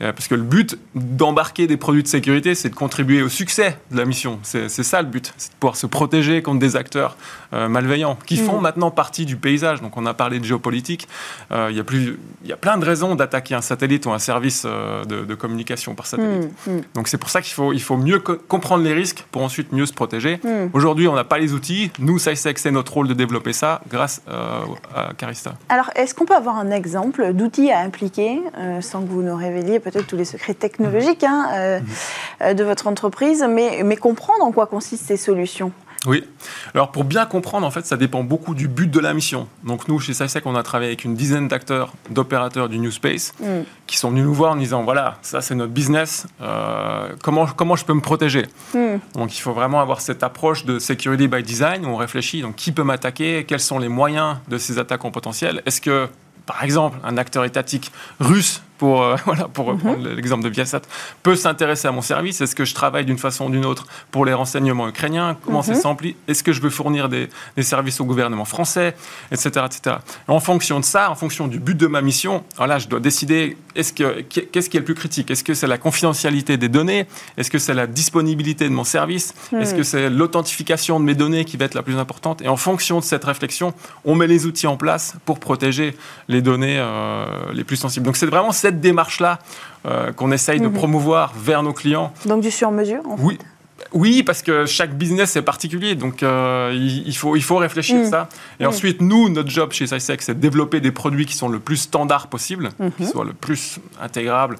Euh, 0.00 0.12
Parce 0.12 0.28
que 0.28 0.34
le 0.34 0.42
but 0.42 0.78
d'embarquer 0.94 1.66
des 1.66 1.76
produits 1.76 2.02
de 2.02 2.08
sécurité, 2.08 2.54
c'est 2.54 2.68
de 2.70 2.74
contribuer 2.74 3.22
au 3.22 3.28
succès 3.28 3.76
de 3.90 3.96
la 3.96 4.04
mission. 4.04 4.38
C'est 4.42 4.68
ça 4.68 5.02
le 5.02 5.08
but, 5.08 5.32
c'est 5.36 5.50
de 5.52 5.56
pouvoir 5.56 5.76
se 5.76 5.86
protéger 5.86 6.42
contre 6.42 6.58
des 6.60 6.76
acteurs 6.76 7.16
euh, 7.52 7.68
malveillants 7.68 8.16
qui 8.26 8.36
font 8.36 8.58
Mm. 8.58 8.62
maintenant 8.62 8.90
partie 8.90 9.26
du 9.26 9.36
paysage. 9.36 9.80
Donc 9.82 9.96
on 9.96 10.06
a 10.06 10.14
parlé 10.14 10.38
de 10.40 10.44
géopolitique. 10.44 11.08
Euh, 11.50 11.68
Il 11.70 11.76
y, 11.76 11.80
a 11.80 11.84
plus- 11.84 12.18
il 12.42 12.48
y 12.48 12.52
a 12.52 12.56
plein 12.56 12.76
de 12.78 12.84
raisons 12.84 13.14
d'attaquer 13.14 13.54
un 13.54 13.60
satellite 13.60 14.06
ou 14.06 14.10
un 14.12 14.18
service 14.18 14.62
euh, 14.66 15.04
de, 15.04 15.24
de 15.24 15.34
communication 15.34 15.94
par 15.94 16.06
satellite. 16.06 16.50
Mm, 16.66 16.72
mm, 16.72 16.80
Donc 16.94 17.08
c'est 17.08 17.18
pour 17.18 17.30
ça 17.30 17.40
qu'il 17.42 17.52
faut, 17.54 17.72
il 17.72 17.80
faut 17.82 17.96
mieux 17.96 18.18
co- 18.18 18.36
comprendre 18.48 18.82
les 18.84 18.92
risques 18.94 19.24
pour 19.30 19.42
ensuite 19.42 19.72
mieux 19.72 19.86
se 19.86 19.92
protéger. 19.92 20.40
Aujourd'hui, 20.72 21.08
on 21.08 21.14
n'a 21.14 21.24
pas 21.24 21.38
les 21.38 21.52
outils. 21.52 21.90
Nous, 21.98 22.18
SciSec, 22.18 22.58
c'est 22.58 22.70
notre 22.70 22.92
rôle 22.94 23.08
de 23.08 23.14
développer 23.14 23.52
ça 23.52 23.80
grâce 23.88 24.22
euh, 24.28 24.60
à 24.94 25.12
Carista. 25.14 25.54
Alors, 25.68 25.90
est-ce 25.94 26.14
qu'on 26.14 26.24
peut 26.24 26.34
avoir 26.36 26.56
un 26.56 26.70
exemple 26.70 27.32
d'outils 27.32 27.70
à 27.70 27.80
impliquer, 27.80 28.40
euh, 28.58 28.80
sans 28.80 29.02
que 29.02 29.08
vous 29.08 29.22
nous 29.22 29.36
révéliez 29.36 29.80
peut-être 29.82 30.06
tous 30.06 30.16
les 30.16 30.24
secrets 30.24 30.54
technologiques 30.54 31.24
hein, 31.24 31.48
euh, 31.52 31.80
euh, 32.40 32.54
de 32.54 32.64
votre 32.64 32.86
entreprise, 32.86 33.44
mais, 33.48 33.82
mais 33.84 33.96
comprendre 33.96 34.42
en 34.44 34.52
quoi 34.52 34.66
consistent 34.66 35.06
ces 35.06 35.16
solutions 35.16 35.72
Oui. 36.06 36.24
Alors 36.74 36.90
pour 36.90 37.04
bien 37.04 37.26
comprendre, 37.26 37.66
en 37.66 37.70
fait, 37.70 37.84
ça 37.84 37.96
dépend 37.96 38.22
beaucoup 38.24 38.54
du 38.54 38.68
but 38.68 38.90
de 38.90 39.00
la 39.00 39.12
mission. 39.14 39.48
Donc 39.64 39.88
nous, 39.88 39.98
chez 40.00 40.14
SciSec, 40.14 40.46
on 40.46 40.54
a 40.56 40.62
travaillé 40.62 40.90
avec 40.90 41.04
une 41.04 41.14
dizaine 41.14 41.48
d'acteurs, 41.48 41.92
d'opérateurs 42.10 42.68
du 42.68 42.78
New 42.78 42.90
Space, 42.90 43.32
Mm. 43.40 43.62
qui 43.86 43.96
sont 43.98 44.10
venus 44.10 44.24
nous 44.24 44.34
voir 44.34 44.52
en 44.52 44.56
disant, 44.56 44.84
voilà, 44.84 45.18
ça 45.22 45.40
c'est 45.40 45.54
notre 45.54 45.72
business, 45.72 46.26
euh, 46.40 47.08
comment, 47.22 47.46
comment 47.46 47.76
je 47.76 47.84
peux 47.84 47.94
me 47.94 48.00
protéger? 48.00 48.46
Mm. 48.74 48.96
Donc 49.14 49.36
il 49.36 49.40
faut 49.40 49.52
vraiment 49.52 49.80
avoir 49.80 50.00
cette 50.00 50.22
approche 50.22 50.64
de 50.64 50.78
security 50.78 51.28
by 51.28 51.42
design, 51.42 51.84
où 51.84 51.88
on 51.88 51.96
réfléchit, 51.96 52.42
donc 52.42 52.56
qui 52.56 52.72
peut 52.72 52.84
m'attaquer, 52.84 53.44
quels 53.44 53.60
sont 53.60 53.78
les 53.78 53.88
moyens 53.88 54.36
de 54.48 54.58
ces 54.58 54.78
attaquants 54.78 55.10
potentiels. 55.10 55.62
Est-ce 55.66 55.80
que, 55.80 56.08
par 56.46 56.64
exemple, 56.64 56.98
un 57.04 57.16
acteur 57.18 57.44
étatique 57.44 57.92
russe, 58.18 58.62
pour, 58.82 59.04
euh, 59.04 59.14
voilà, 59.26 59.46
pour 59.46 59.66
reprendre 59.66 60.08
l'exemple 60.08 60.42
de 60.42 60.48
Viasat, 60.48 60.82
peut 61.22 61.36
s'intéresser 61.36 61.86
à 61.86 61.92
mon 61.92 62.02
service. 62.02 62.40
Est-ce 62.40 62.56
que 62.56 62.64
je 62.64 62.74
travaille 62.74 63.04
d'une 63.04 63.16
façon 63.16 63.46
ou 63.46 63.50
d'une 63.50 63.64
autre 63.64 63.86
pour 64.10 64.24
les 64.24 64.34
renseignements 64.34 64.88
ukrainiens? 64.88 65.36
Comment 65.44 65.62
c'est 65.62 65.76
s'emplit 65.76 66.16
Est-ce 66.26 66.42
que 66.42 66.52
je 66.52 66.60
veux 66.60 66.68
fournir 66.68 67.08
des, 67.08 67.28
des 67.56 67.62
services 67.62 68.00
au 68.00 68.04
gouvernement 68.04 68.44
français? 68.44 68.96
Etc. 69.30 69.50
etc. 69.64 69.96
En 70.26 70.40
fonction 70.40 70.80
de 70.80 70.84
ça, 70.84 71.12
en 71.12 71.14
fonction 71.14 71.46
du 71.46 71.60
but 71.60 71.76
de 71.76 71.86
ma 71.86 72.02
mission, 72.02 72.42
alors 72.56 72.66
là, 72.66 72.78
je 72.80 72.88
dois 72.88 72.98
décider 72.98 73.56
est-ce 73.76 73.92
que, 73.92 74.20
qu'est-ce 74.22 74.68
qui 74.68 74.76
est 74.76 74.80
le 74.80 74.84
plus 74.84 74.96
critique? 74.96 75.30
Est-ce 75.30 75.44
que 75.44 75.54
c'est 75.54 75.68
la 75.68 75.78
confidentialité 75.78 76.56
des 76.56 76.68
données? 76.68 77.06
Est-ce 77.36 77.50
que 77.52 77.58
c'est 77.58 77.74
la 77.74 77.86
disponibilité 77.86 78.64
de 78.64 78.74
mon 78.74 78.84
service? 78.84 79.32
Est-ce 79.58 79.76
que 79.76 79.84
c'est 79.84 80.10
l'authentification 80.10 80.98
de 80.98 81.04
mes 81.04 81.14
données 81.14 81.44
qui 81.44 81.56
va 81.56 81.66
être 81.66 81.74
la 81.74 81.82
plus 81.82 81.98
importante? 81.98 82.42
Et 82.42 82.48
en 82.48 82.56
fonction 82.56 82.98
de 82.98 83.04
cette 83.04 83.24
réflexion, 83.24 83.74
on 84.04 84.16
met 84.16 84.26
les 84.26 84.44
outils 84.44 84.66
en 84.66 84.76
place 84.76 85.14
pour 85.24 85.38
protéger 85.38 85.96
les 86.26 86.42
données 86.42 86.78
euh, 86.78 87.26
les 87.54 87.64
plus 87.64 87.76
sensibles. 87.76 88.04
Donc 88.04 88.16
c'est 88.16 88.26
vraiment 88.26 88.52
cette 88.52 88.71
démarche-là 88.80 89.38
euh, 89.86 90.12
qu'on 90.12 90.30
essaye 90.32 90.60
de 90.60 90.66
Mhm. 90.68 90.74
promouvoir 90.74 91.32
vers 91.36 91.62
nos 91.62 91.72
clients. 91.72 92.12
Donc 92.26 92.40
du 92.42 92.50
sur-mesure 92.50 93.02
en 93.08 93.16
fait. 93.16 93.22
Oui. 93.22 93.38
Oui, 93.92 94.22
parce 94.22 94.42
que 94.42 94.64
chaque 94.66 94.94
business 94.96 95.36
est 95.36 95.42
particulier, 95.42 95.94
donc 95.94 96.22
euh, 96.22 96.70
il, 96.74 97.06
il 97.06 97.16
faut, 97.16 97.36
il 97.36 97.42
faut 97.42 97.56
réfléchir 97.56 97.98
Mm. 98.00 98.10
ça. 98.10 98.28
Et 98.60 98.64
Mm. 98.64 98.68
ensuite, 98.68 99.00
nous, 99.00 99.28
notre 99.28 99.50
job 99.50 99.72
chez 99.72 99.86
SciSec, 99.86 100.22
c'est 100.22 100.34
de 100.34 100.40
développer 100.40 100.80
des 100.80 100.92
produits 100.92 101.26
qui 101.26 101.34
sont 101.34 101.48
le 101.48 101.58
plus 101.58 101.76
standard 101.76 102.28
possible, 102.28 102.70
qui 102.96 103.02
Mhm. 103.04 103.08
soient 103.08 103.24
le 103.24 103.32
plus 103.32 103.78
intégrables, 104.00 104.56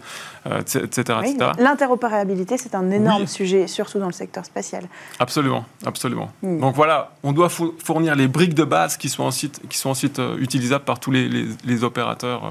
euh, 0.46 0.60
etc. 0.60 1.18
Oui, 1.22 1.30
etc. 1.34 1.52
L'interopérabilité, 1.58 2.58
c'est 2.58 2.74
un 2.74 2.90
énorme 2.90 3.22
Oui. 3.22 3.28
sujet, 3.28 3.66
surtout 3.66 3.98
dans 3.98 4.06
le 4.06 4.12
secteur 4.12 4.44
spatial. 4.44 4.84
Absolument, 5.18 5.64
absolument. 5.86 6.30
Mm. 6.42 6.60
Donc 6.60 6.74
voilà, 6.74 7.12
on 7.22 7.32
doit 7.32 7.48
fou- 7.48 7.74
fournir 7.82 8.14
les 8.16 8.28
briques 8.28 8.54
de 8.54 8.64
base 8.64 8.96
qui 8.96 9.08
sont 9.08 9.22
ensuite, 9.24 9.60
qui 9.68 9.78
sont 9.78 9.90
ensuite 9.90 10.18
euh, 10.18 10.36
utilisables 10.38 10.84
par 10.84 10.98
tous 11.00 11.10
les, 11.10 11.28
les- 11.28 11.46
les 11.64 11.84
opérateurs 11.84 12.42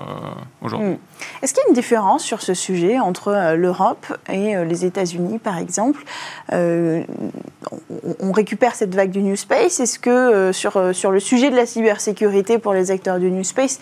aujourd'hui. 0.62 0.98
Est-ce 1.42 1.54
qu'il 1.54 1.62
y 1.64 1.66
a 1.66 1.70
une 1.70 1.76
différence 1.76 2.24
sur 2.24 2.42
ce 2.42 2.54
sujet 2.54 3.00
entre 3.00 3.54
l'Europe 3.56 4.06
et 4.30 4.56
les 4.66 4.86
États-Unis, 4.86 5.40
par 5.40 5.58
exemple? 5.58 6.04
Euh, 6.62 7.04
on, 8.19 8.32
récupère 8.32 8.76
cette 8.76 8.95
vague 8.95 9.12
du 9.12 9.21
New 9.21 9.36
Space. 9.36 9.80
Est-ce 9.80 10.00
que 10.00 10.10
euh, 10.10 10.54
sur, 10.54 10.78
euh, 10.78 10.93
sur 10.93 11.12
le 11.12 11.19
sujet 11.19 11.50
de 11.50 11.56
la 11.56 11.65
cybersécurité 11.65 12.60
pour 12.60 12.74
les 12.74 12.91
acteurs 12.91 13.19
du 13.19 13.32
New 13.32 13.43
Space, 13.43 13.80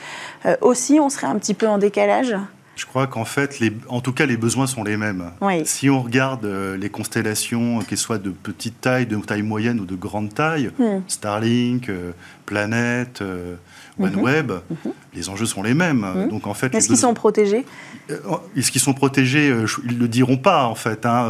aussi, 0.61 0.99
on 0.99 1.09
serait 1.09 1.27
un 1.27 1.37
petit 1.37 1.53
peu 1.53 1.67
en 1.67 1.77
décalage? 1.77 2.35
Je 2.79 2.85
crois 2.85 3.07
qu'en 3.07 3.25
fait, 3.25 3.59
les, 3.59 3.73
en 3.89 3.99
tout 3.99 4.13
cas, 4.13 4.25
les 4.25 4.37
besoins 4.37 4.65
sont 4.65 4.85
les 4.85 4.95
mêmes. 4.95 5.31
Si 5.65 5.89
on 5.89 6.01
regarde 6.01 6.45
euh, 6.45 6.77
les 6.77 6.89
constellations, 6.89 7.79
qu'elles 7.79 7.97
soient 7.97 8.19
de 8.19 8.29
petite 8.29 8.79
taille, 8.79 9.05
de 9.05 9.17
taille 9.17 9.41
moyenne 9.41 9.81
ou 9.81 9.85
de 9.85 9.95
grande 9.95 10.33
taille, 10.33 10.71
hmm. 10.79 11.01
Starlink, 11.09 11.89
euh, 11.89 12.13
Planète, 12.45 13.21
euh, 13.21 13.55
OneWeb, 13.99 14.51
mhm. 14.51 14.77
mhm. 14.85 14.91
les 15.13 15.27
enjeux 15.27 15.45
sont 15.45 15.61
les 15.61 15.73
mêmes. 15.73 16.05
Mhm. 16.15 16.29
Donc 16.29 16.47
en 16.47 16.53
fait, 16.53 16.73
est-ce 16.73 16.87
qu'ils 16.87 16.97
sont 16.97 17.13
protégés? 17.13 17.65
Est-ce 18.55 18.71
qu'ils 18.71 18.79
sont 18.79 18.93
protégés? 18.93 19.53
Ils 19.83 19.95
ne 19.95 19.99
le 19.99 20.07
diront 20.07 20.37
pas 20.37 20.63
en 20.63 20.75
fait, 20.75 21.05
hein, 21.05 21.29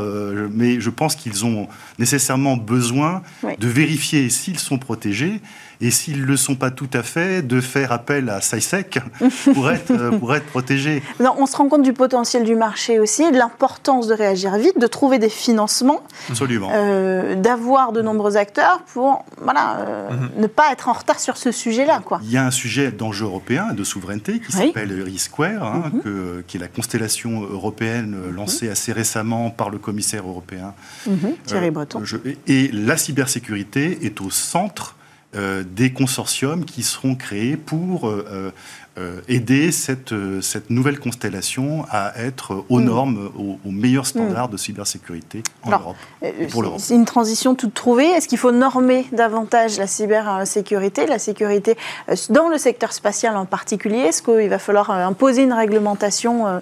mais 0.53 0.79
je 0.79 0.91
pense 0.91 1.15
qu'ils 1.15 1.45
ont 1.45 1.67
nécessairement 1.97 2.57
besoin 2.57 3.23
de 3.43 3.67
vérifier 3.67 4.29
s'ils 4.29 4.59
sont 4.59 4.77
protégés 4.77 5.41
et 5.81 5.91
s'ils 5.91 6.21
ne 6.21 6.25
le 6.25 6.35
sont 6.35 6.55
pas 6.55 6.71
tout 6.71 6.89
à 6.93 7.03
fait, 7.03 7.41
de 7.41 7.61
faire 7.61 7.91
appel 7.91 8.29
à 8.29 8.41
SciSec 8.41 8.99
pour 9.53 9.71
être, 9.71 9.91
euh, 9.91 10.11
pour 10.11 10.35
être 10.35 10.45
protégés. 10.45 11.01
on 11.19 11.45
se 11.45 11.55
rend 11.55 11.69
compte 11.69 11.83
du 11.83 11.93
potentiel 11.93 12.43
du 12.43 12.55
marché 12.55 12.99
aussi, 12.99 13.31
de 13.31 13.37
l'importance 13.37 14.07
de 14.07 14.13
réagir 14.13 14.57
vite, 14.57 14.77
de 14.77 14.87
trouver 14.87 15.19
des 15.19 15.29
financements, 15.29 16.01
Absolument. 16.29 16.69
Euh, 16.73 17.35
d'avoir 17.35 17.93
de 17.93 18.01
nombreux 18.01 18.35
acteurs 18.35 18.83
pour 18.93 19.25
voilà, 19.41 19.77
euh, 19.79 20.11
mhm. 20.11 20.29
ne 20.37 20.47
pas 20.47 20.71
être 20.71 20.89
en 20.89 20.93
retard 20.93 21.19
sur 21.19 21.37
ce 21.37 21.51
sujet-là. 21.51 22.01
Quoi. 22.03 22.19
Il 22.23 22.31
y 22.31 22.37
a 22.37 22.45
un 22.45 22.51
sujet 22.51 22.91
d'enjeu 22.91 23.25
européen, 23.25 23.73
de 23.73 23.83
souveraineté, 23.83 24.39
qui 24.39 24.51
s'appelle 24.51 25.01
RISquare, 25.01 25.63
hein, 25.63 25.91
mhm. 25.93 26.43
qui 26.45 26.57
est 26.57 26.59
la 26.59 26.67
constellation 26.67 27.41
européenne 27.43 28.17
lancée 28.33 28.65
mhm. 28.65 28.71
assez 28.73 28.91
récemment 28.91 29.49
par 29.49 29.69
le 29.69 29.77
commissaire 29.77 30.27
européen 30.27 30.73
Thierry 31.45 31.71
Breton. 31.71 32.03
et 32.47 32.69
la 32.73 32.97
cybersécurité 32.97 33.99
est 34.05 34.19
au 34.21 34.29
centre 34.29 34.95
euh, 35.35 35.63
des 35.63 35.93
consortiums 35.93 36.65
qui 36.65 36.81
seront 36.81 37.13
créés 37.13 37.55
pour 37.55 38.09
euh, 38.09 38.51
euh, 38.97 39.21
aider 39.27 39.71
cette, 39.71 40.11
cette 40.41 40.71
nouvelle 40.71 40.99
constellation 40.99 41.85
à 41.91 42.13
être 42.17 42.65
aux 42.67 42.79
mm. 42.79 42.83
normes, 42.83 43.31
aux, 43.37 43.69
meilleurs 43.69 44.07
standards 44.07 44.47
mm. 44.47 44.53
de 44.53 44.57
cybersécurité 44.57 45.43
en 45.61 45.69
Europe. 45.69 45.95
C'est 46.79 46.95
une 46.95 47.05
transition 47.05 47.53
toute 47.53 47.75
trouvée. 47.75 48.07
Est-ce 48.07 48.27
qu'il 48.27 48.39
faut 48.39 48.51
normer 48.51 49.05
davantage 49.11 49.77
la 49.77 49.85
cybersécurité, 49.85 51.05
la 51.05 51.19
sécurité 51.19 51.77
dans 52.31 52.49
le 52.49 52.57
secteur 52.57 52.91
spatial 52.91 53.37
en 53.37 53.45
particulier? 53.45 53.99
Est-ce 53.99 54.23
qu'il 54.23 54.49
va 54.49 54.57
falloir 54.57 54.89
imposer 54.89 55.43
une 55.43 55.53
réglementation 55.53 56.59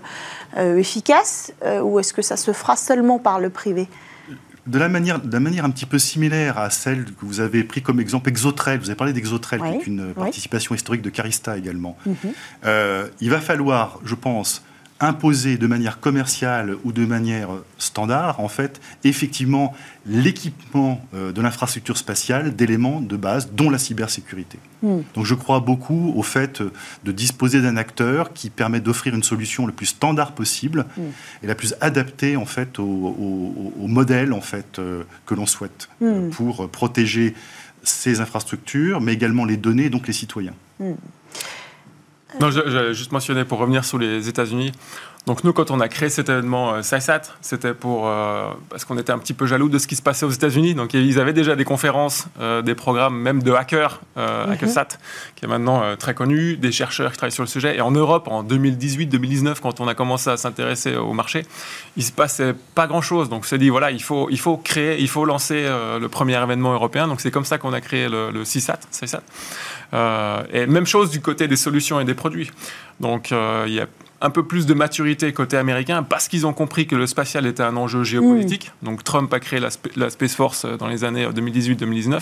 efficace 0.57 1.53
ou 1.83 1.99
est-ce 1.99 2.11
que 2.11 2.21
ça 2.21 2.35
se 2.35 2.51
fera 2.51 2.75
seulement 2.75 3.17
par 3.17 3.39
le 3.39 3.49
privé? 3.49 3.87
De 4.67 4.79
la 4.79 4.89
manière, 4.89 5.19
de 5.19 5.37
manière 5.37 5.65
un 5.65 5.69
petit 5.69 5.85
peu 5.85 5.99
similaire 5.99 6.57
à 6.57 6.69
celle 6.69 7.05
que 7.05 7.25
vous 7.25 7.39
avez 7.39 7.63
pris 7.63 7.81
comme 7.81 7.99
exemple 7.99 8.29
Exotrel. 8.29 8.79
Vous 8.79 8.89
avez 8.89 8.95
parlé 8.95 9.13
d'Exotrel, 9.13 9.61
qui 9.61 9.67
est 9.67 9.87
une 9.87 10.13
participation 10.13 10.75
historique 10.75 11.01
de 11.01 11.09
Carista 11.09 11.57
également. 11.57 11.97
Mhm. 12.05 12.15
Euh, 12.65 13.07
il 13.21 13.29
va 13.29 13.39
falloir, 13.39 13.99
je 14.03 14.15
pense, 14.15 14.63
imposer 14.99 15.57
de 15.57 15.67
manière 15.67 15.99
commerciale 15.99 16.75
ou 16.83 16.91
de 16.91 17.05
manière 17.05 17.49
standard, 17.77 18.39
en 18.39 18.47
fait, 18.47 18.81
effectivement, 19.03 19.75
l'équipement 20.05 21.05
euh, 21.13 21.31
de 21.31 21.41
l'infrastructure 21.41 21.97
spatiale 21.97 22.55
d'éléments 22.55 23.01
de 23.01 23.15
base, 23.15 23.51
dont 23.51 23.69
la 23.69 23.77
cybersécurité. 23.77 24.57
Hmm. 24.81 24.99
Donc 25.15 25.25
je 25.25 25.35
crois 25.35 25.59
beaucoup 25.59 26.13
au 26.15 26.23
fait 26.23 26.61
de 27.03 27.11
disposer 27.11 27.61
d'un 27.61 27.77
acteur 27.77 28.33
qui 28.33 28.49
permet 28.49 28.79
d'offrir 28.79 29.13
une 29.13 29.23
solution 29.23 29.65
le 29.65 29.73
plus 29.73 29.87
standard 29.87 30.33
possible 30.33 30.85
hmm. 30.97 31.01
et 31.43 31.47
la 31.47 31.55
plus 31.55 31.75
adaptée, 31.81 32.35
en 32.37 32.45
fait, 32.45 32.79
au, 32.79 33.15
modèle, 33.79 34.33
en 34.33 34.41
fait, 34.41 34.79
euh, 34.79 35.03
que 35.25 35.35
l'on 35.35 35.45
souhaite 35.45 35.89
hmm. 36.01 36.29
pour 36.29 36.69
protéger 36.69 37.35
ces 37.83 38.19
infrastructures, 38.19 38.99
mais 38.99 39.13
également 39.13 39.45
les 39.45 39.57
données, 39.57 39.89
donc 39.89 40.07
les 40.07 40.13
citoyens. 40.13 40.53
Non, 42.39 42.51
j'allais 42.51 42.93
juste 42.93 43.11
mentionner 43.11 43.45
pour 43.45 43.59
revenir 43.59 43.85
sur 43.85 43.97
les 43.97 44.27
États-Unis. 44.27 44.71
Donc 45.27 45.43
nous, 45.43 45.51
quand 45.51 45.71
on 45.71 45.81
a 45.81 45.89
créé 45.89 46.07
cet 46.07 46.29
événement 46.29 46.75
euh, 46.75 46.81
c'était 47.41 47.73
pour 47.73 48.07
euh, 48.07 48.47
parce 48.69 48.85
qu'on 48.85 48.97
était 48.97 49.11
un 49.11 49.19
petit 49.19 49.33
peu 49.33 49.45
jaloux 49.45 49.67
de 49.67 49.77
ce 49.77 49.85
qui 49.85 49.97
se 49.97 50.01
passait 50.01 50.25
aux 50.25 50.31
États-Unis. 50.31 50.73
Donc 50.73 50.93
ils 50.93 51.19
avaient 51.19 51.33
déjà 51.33 51.57
des 51.57 51.65
conférences, 51.65 52.27
euh, 52.39 52.61
des 52.61 52.75
programmes, 52.75 53.19
même 53.19 53.43
de 53.43 53.51
hackers, 53.51 53.99
euh, 54.15 54.47
mhm. 54.47 54.57
qui 55.35 55.43
est 55.43 55.47
maintenant 55.47 55.97
très 55.97 56.13
connu, 56.13 56.55
des 56.55 56.71
chercheurs 56.71 57.11
qui 57.11 57.17
travaillent 57.17 57.33
sur 57.33 57.43
le 57.43 57.49
sujet. 57.49 57.75
Et 57.75 57.81
en 57.81 57.91
Europe, 57.91 58.29
en 58.29 58.41
2018-2019, 58.41 59.59
quand 59.61 59.81
on 59.81 59.87
a 59.89 59.95
commencé 59.95 60.29
à 60.29 60.37
s'intéresser 60.37 60.95
au 60.95 61.11
marché, 61.11 61.45
il 61.97 62.03
se 62.03 62.13
passait 62.13 62.55
pas 62.73 62.87
grand-chose. 62.87 63.27
Donc 63.27 63.41
on 63.41 63.47
s'est 63.47 63.57
dit 63.57 63.69
voilà, 63.69 63.91
il 63.91 64.01
faut 64.01 64.29
il 64.29 64.39
faut 64.39 64.55
créer, 64.55 65.01
il 65.01 65.09
faut 65.09 65.25
lancer 65.25 65.67
le 65.99 66.07
premier 66.07 66.41
événement 66.41 66.71
européen. 66.71 67.05
Donc 67.09 67.19
c'est 67.19 67.31
comme 67.31 67.45
ça 67.45 67.57
qu'on 67.57 67.73
a 67.73 67.81
créé 67.81 68.07
le, 68.07 68.31
le 68.31 68.45
CISAT. 68.45 68.79
et 70.53 70.65
même 70.67 70.85
chose 70.85 71.09
du 71.09 71.19
côté 71.19 71.49
des 71.49 71.57
solutions 71.57 71.99
et 71.99 72.05
des 72.05 72.15
produits. 72.15 72.49
Donc 73.01 73.31
il 73.31 73.73
y 73.73 73.81
a 73.81 73.87
un 74.21 74.29
peu 74.29 74.43
plus 74.43 74.65
de 74.65 74.73
maturité 74.73 75.31
côté 75.33 75.57
américain 75.57 76.03
parce 76.03 76.27
qu'ils 76.27 76.47
ont 76.47 76.53
compris 76.53 76.87
que 76.87 76.95
le 76.95 77.07
spatial 77.07 77.45
était 77.45 77.63
un 77.63 77.77
enjeu 77.77 78.03
géopolitique. 78.03 78.71
Mm. 78.81 78.85
Donc 78.85 79.03
Trump 79.03 79.33
a 79.33 79.39
créé 79.39 79.59
la, 79.59 80.09
Space 80.09 80.35
Force 80.35 80.65
euh, 80.65 80.77
dans 80.77 80.87
les 80.87 81.03
années 81.03 81.25
2018-2019. 81.27 82.21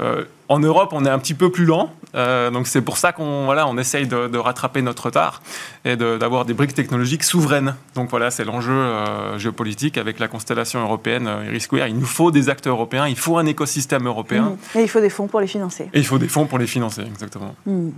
Euh, 0.00 0.24
en 0.48 0.58
Europe, 0.60 0.90
on 0.92 1.04
est 1.04 1.10
un 1.10 1.18
petit 1.18 1.34
peu 1.34 1.50
plus 1.50 1.66
lent, 1.66 1.90
euh, 2.14 2.50
donc 2.50 2.66
c'est 2.66 2.80
pour 2.80 2.96
ça 2.96 3.12
qu'on 3.12 3.44
voilà, 3.44 3.68
on 3.68 3.76
essaye 3.76 4.06
de, 4.06 4.38
rattraper 4.38 4.82
notre 4.82 5.06
retard 5.06 5.42
et 5.84 5.96
d'avoir 5.96 6.44
des 6.44 6.54
briques 6.54 6.74
technologiques 6.74 7.24
souveraines. 7.24 7.74
Donc 7.94 8.08
voilà, 8.10 8.30
c'est 8.30 8.44
l'enjeu 8.44 8.72
euh, 8.72 9.38
géopolitique 9.38 9.98
avec 9.98 10.18
la 10.18 10.28
constellation 10.28 10.80
européenne 10.80 11.26
euh, 11.26 11.44
Iris 11.46 11.64
Square. 11.64 11.88
Il 11.88 11.98
nous 11.98 12.06
faut 12.06 12.30
des 12.30 12.48
acteurs 12.48 12.74
européens, 12.74 13.08
il 13.08 13.18
faut 13.18 13.36
un 13.36 13.46
écosystème 13.46 14.06
européen. 14.06 14.56
Mmh. 14.74 14.78
Et 14.78 14.82
il 14.82 14.88
faut 14.88 15.00
des 15.00 15.10
fonds 15.10 15.26
pour 15.26 15.40
les 15.40 15.46
financer. 15.46 15.90
Et 15.92 15.98
il 15.98 16.06
faut 16.06 16.18
des 16.18 16.28
fonds 16.28 16.46
pour 16.46 16.58
les 16.58 16.66
financer, 16.66 17.02
exactement. 17.02 17.54
Mmh. 17.66 17.90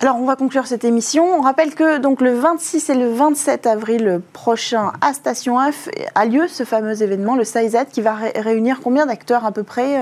Alors 0.00 0.16
on 0.16 0.26
va 0.26 0.36
conclure 0.36 0.66
cette 0.66 0.84
émission. 0.84 1.24
On 1.24 1.40
rappelle 1.40 1.74
que 1.74 1.98
donc 1.98 2.20
le 2.20 2.34
26 2.34 2.90
et 2.90 2.94
le 2.94 3.12
27 3.12 3.66
avril 3.66 4.20
prochain 4.32 4.92
à 5.00 5.12
Station 5.12 5.58
F 5.72 5.88
a 6.14 6.26
lieu 6.26 6.46
ce 6.46 6.64
fameux 6.64 7.02
événement, 7.02 7.34
le 7.34 7.44
SAIZ, 7.44 7.76
qui 7.90 8.02
va 8.02 8.14
réunir 8.36 8.80
combien 8.82 9.06
d'acteurs 9.06 9.44
à 9.44 9.50
peu 9.50 9.64
près 9.64 10.00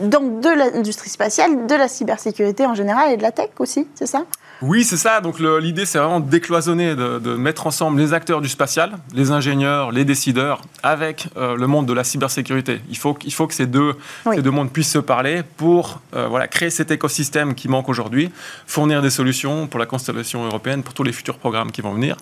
dans 0.00 0.22
de 0.22 0.48
l'industrie 0.48 1.10
spatiale, 1.12 1.66
de 1.66 1.74
la 1.74 1.88
cybersécurité 1.88 2.66
en 2.66 2.74
général 2.74 3.12
et 3.12 3.16
de 3.16 3.22
la 3.22 3.32
tech 3.32 3.50
aussi, 3.58 3.86
c'est 3.94 4.06
ça? 4.06 4.24
Oui, 4.62 4.84
c'est 4.84 4.96
ça. 4.96 5.20
Donc 5.20 5.40
l'idée, 5.40 5.84
c'est 5.84 5.98
vraiment 5.98 6.20
de 6.20 6.30
décloisonner, 6.30 6.94
de, 6.94 7.34
mettre 7.34 7.66
ensemble 7.66 8.00
les 8.00 8.12
acteurs 8.14 8.40
du 8.40 8.48
spatial, 8.48 8.92
les 9.12 9.32
ingénieurs, 9.32 9.90
les 9.90 10.04
décideurs, 10.04 10.62
avec 10.84 11.26
euh, 11.36 11.56
le 11.56 11.66
monde 11.66 11.86
de 11.86 11.92
la 11.92 12.04
cybersécurité. 12.04 12.80
Il 12.88 12.96
faut, 12.96 13.18
il 13.24 13.32
faut 13.32 13.48
que 13.48 13.54
ces 13.54 13.66
deux, 13.66 13.94
ces 14.32 14.40
deux 14.40 14.50
mondes 14.52 14.70
puissent 14.70 14.92
se 14.92 14.98
parler 14.98 15.42
pour 15.56 16.00
euh, 16.14 16.28
voilà, 16.28 16.46
créer 16.46 16.70
cet 16.70 16.92
écosystème 16.92 17.54
qui 17.56 17.68
manque 17.68 17.88
aujourd'hui, 17.88 18.30
fournir 18.66 19.02
des 19.02 19.10
solutions 19.10 19.66
pour 19.66 19.80
la 19.80 19.86
constellation 19.86 20.44
européenne, 20.44 20.84
pour 20.84 20.94
tous 20.94 21.02
les 21.02 21.12
futurs 21.12 21.38
programmes 21.38 21.72
qui 21.72 21.80
vont 21.80 21.92
venir. 21.92 22.16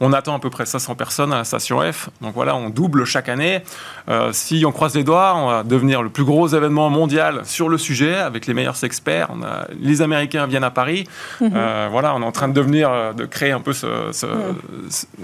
On 0.00 0.14
attend 0.14 0.34
à 0.34 0.38
peu 0.38 0.48
près 0.48 0.64
500 0.64 0.94
personnes 0.94 1.32
à 1.32 1.36
la 1.36 1.44
station 1.44 1.80
F. 1.80 2.08
Donc 2.22 2.34
voilà, 2.34 2.56
on 2.56 2.70
double 2.70 3.04
chaque 3.04 3.28
année. 3.28 3.60
Euh, 4.08 4.30
si 4.32 4.64
on 4.66 4.72
croise 4.72 4.94
les 4.94 5.04
doigts, 5.04 5.34
on 5.36 5.48
va 5.48 5.62
devenir 5.62 6.02
le 6.02 6.08
plus 6.08 6.24
gros 6.24 6.48
événement 6.48 6.88
mondial 6.88 7.42
sur 7.44 7.68
le 7.68 7.76
sujet, 7.76 8.14
avec 8.14 8.46
les 8.46 8.54
meilleurs 8.54 8.82
experts. 8.82 9.28
On 9.30 9.42
a, 9.42 9.66
les 9.78 10.00
Américains 10.00 10.46
viennent 10.46 10.64
à 10.64 10.70
Paris. 10.70 11.04
Mhm. 11.40 11.50
Euh, 11.82 11.88
voilà, 11.90 12.14
on 12.14 12.22
est 12.22 12.24
en 12.24 12.32
train 12.32 12.48
de 12.48 12.52
devenir, 12.52 12.90
euh, 12.90 13.12
de 13.12 13.24
créer 13.24 13.52
un 13.52 13.60
peu 13.60 13.72
ce. 13.72 13.86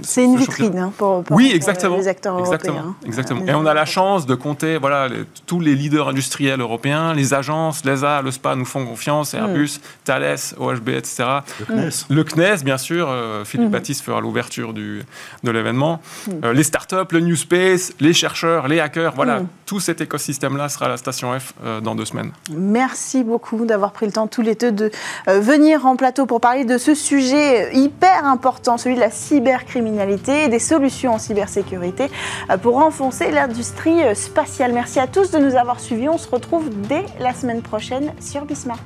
c'est 0.03 0.25
une 0.25 0.37
vitrine 0.37 0.79
hein, 0.79 0.93
pour, 0.97 1.25
oui, 1.31 1.53
exactement, 1.55 1.97
les 1.97 2.09
acteurs 2.09 2.39
exactement, 2.39 2.79
européens. 2.79 2.97
Exactement. 3.07 3.47
Et 3.47 3.55
on 3.55 3.67
a 3.67 3.75
la 3.75 3.85
chance 3.85 4.27
de 4.27 4.35
compter, 4.35 4.79
voilà, 4.79 5.09
tous 5.47 5.61
les 5.61 5.75
leaders 5.75 6.09
industriels 6.09 6.61
europééens, 6.61 7.15
les 7.15 7.35
agences, 7.35 7.85
l'ESA, 7.85 8.23
le 8.23 8.31
SPA 8.31 8.55
nous 8.55 8.65
font 8.65 8.85
confiance, 8.85 9.35
mm. 9.35 9.39
Airbus, 9.39 9.81
Thales, 10.05 10.39
OHB, 10.59 10.89
etc. 10.91 11.25
Le 11.61 11.65
CNES. 11.65 11.91
Le 12.11 12.25
CNES, 12.25 12.65
bien 12.65 12.79
sûr. 12.79 13.09
Euh, 13.09 13.45
Philippe 13.45 13.69
mm. 13.69 13.73
Baptiste 13.73 14.03
fera 14.03 14.21
l'ouverture 14.21 14.73
de 14.73 15.05
l'événement. 15.45 16.01
Mm. 16.27 16.51
les 16.51 16.63
startups, 16.63 17.13
le 17.13 17.21
New 17.21 17.37
Space, 17.37 17.93
les 18.01 18.13
chercheurs, 18.13 18.69
les 18.69 18.81
hackers, 18.81 19.15
voilà, 19.15 19.43
tout 19.67 19.81
cet 19.81 20.01
écosystème-là 20.01 20.69
sera 20.69 20.87
à 20.87 20.89
la 20.89 20.97
station 20.97 21.39
F 21.39 21.55
dans 21.83 21.95
deux 21.95 22.05
semaines. 22.05 22.33
Merci 22.51 23.23
beaucoup 23.23 23.65
d'avoir 23.65 23.93
pris 23.93 24.07
le 24.07 24.13
temps 24.13 24.27
tous 24.27 24.43
les 24.43 24.55
deux 24.55 24.73
de 24.73 24.91
venir 25.27 25.87
en 25.87 25.97
plateau 25.97 26.27
pour 26.27 26.41
parler 26.41 26.48
de 26.57 26.79
ce 26.79 26.95
sujet 26.95 27.75
hyper 27.75 28.25
important, 28.25 28.79
celui 28.79 28.97
de 28.97 29.01
la 29.01 29.11
cybercriminalité 29.11 30.45
et 30.45 30.49
des 30.49 30.59
solutions 30.59 31.15
en 31.15 31.19
cybersécurité 31.19 32.11
euh, 32.51 32.57
pour 32.57 32.75
renfoncer 32.75 33.31
l'industrie 33.31 34.01
spatiale. 34.15 34.73
Merci 34.73 34.99
à 34.99 35.07
tous 35.07 35.31
de 35.31 35.39
nous 35.39 35.57
avoir 35.57 35.79
suivis. 35.79 36.09
On 36.09 36.19
se 36.19 36.29
retrouve 36.29 36.71
dès 36.89 37.05
la 37.21 37.35
semaine 37.35 37.63
prochaine 37.63 38.13
sur 38.21 38.45
Bismart. 38.45 38.79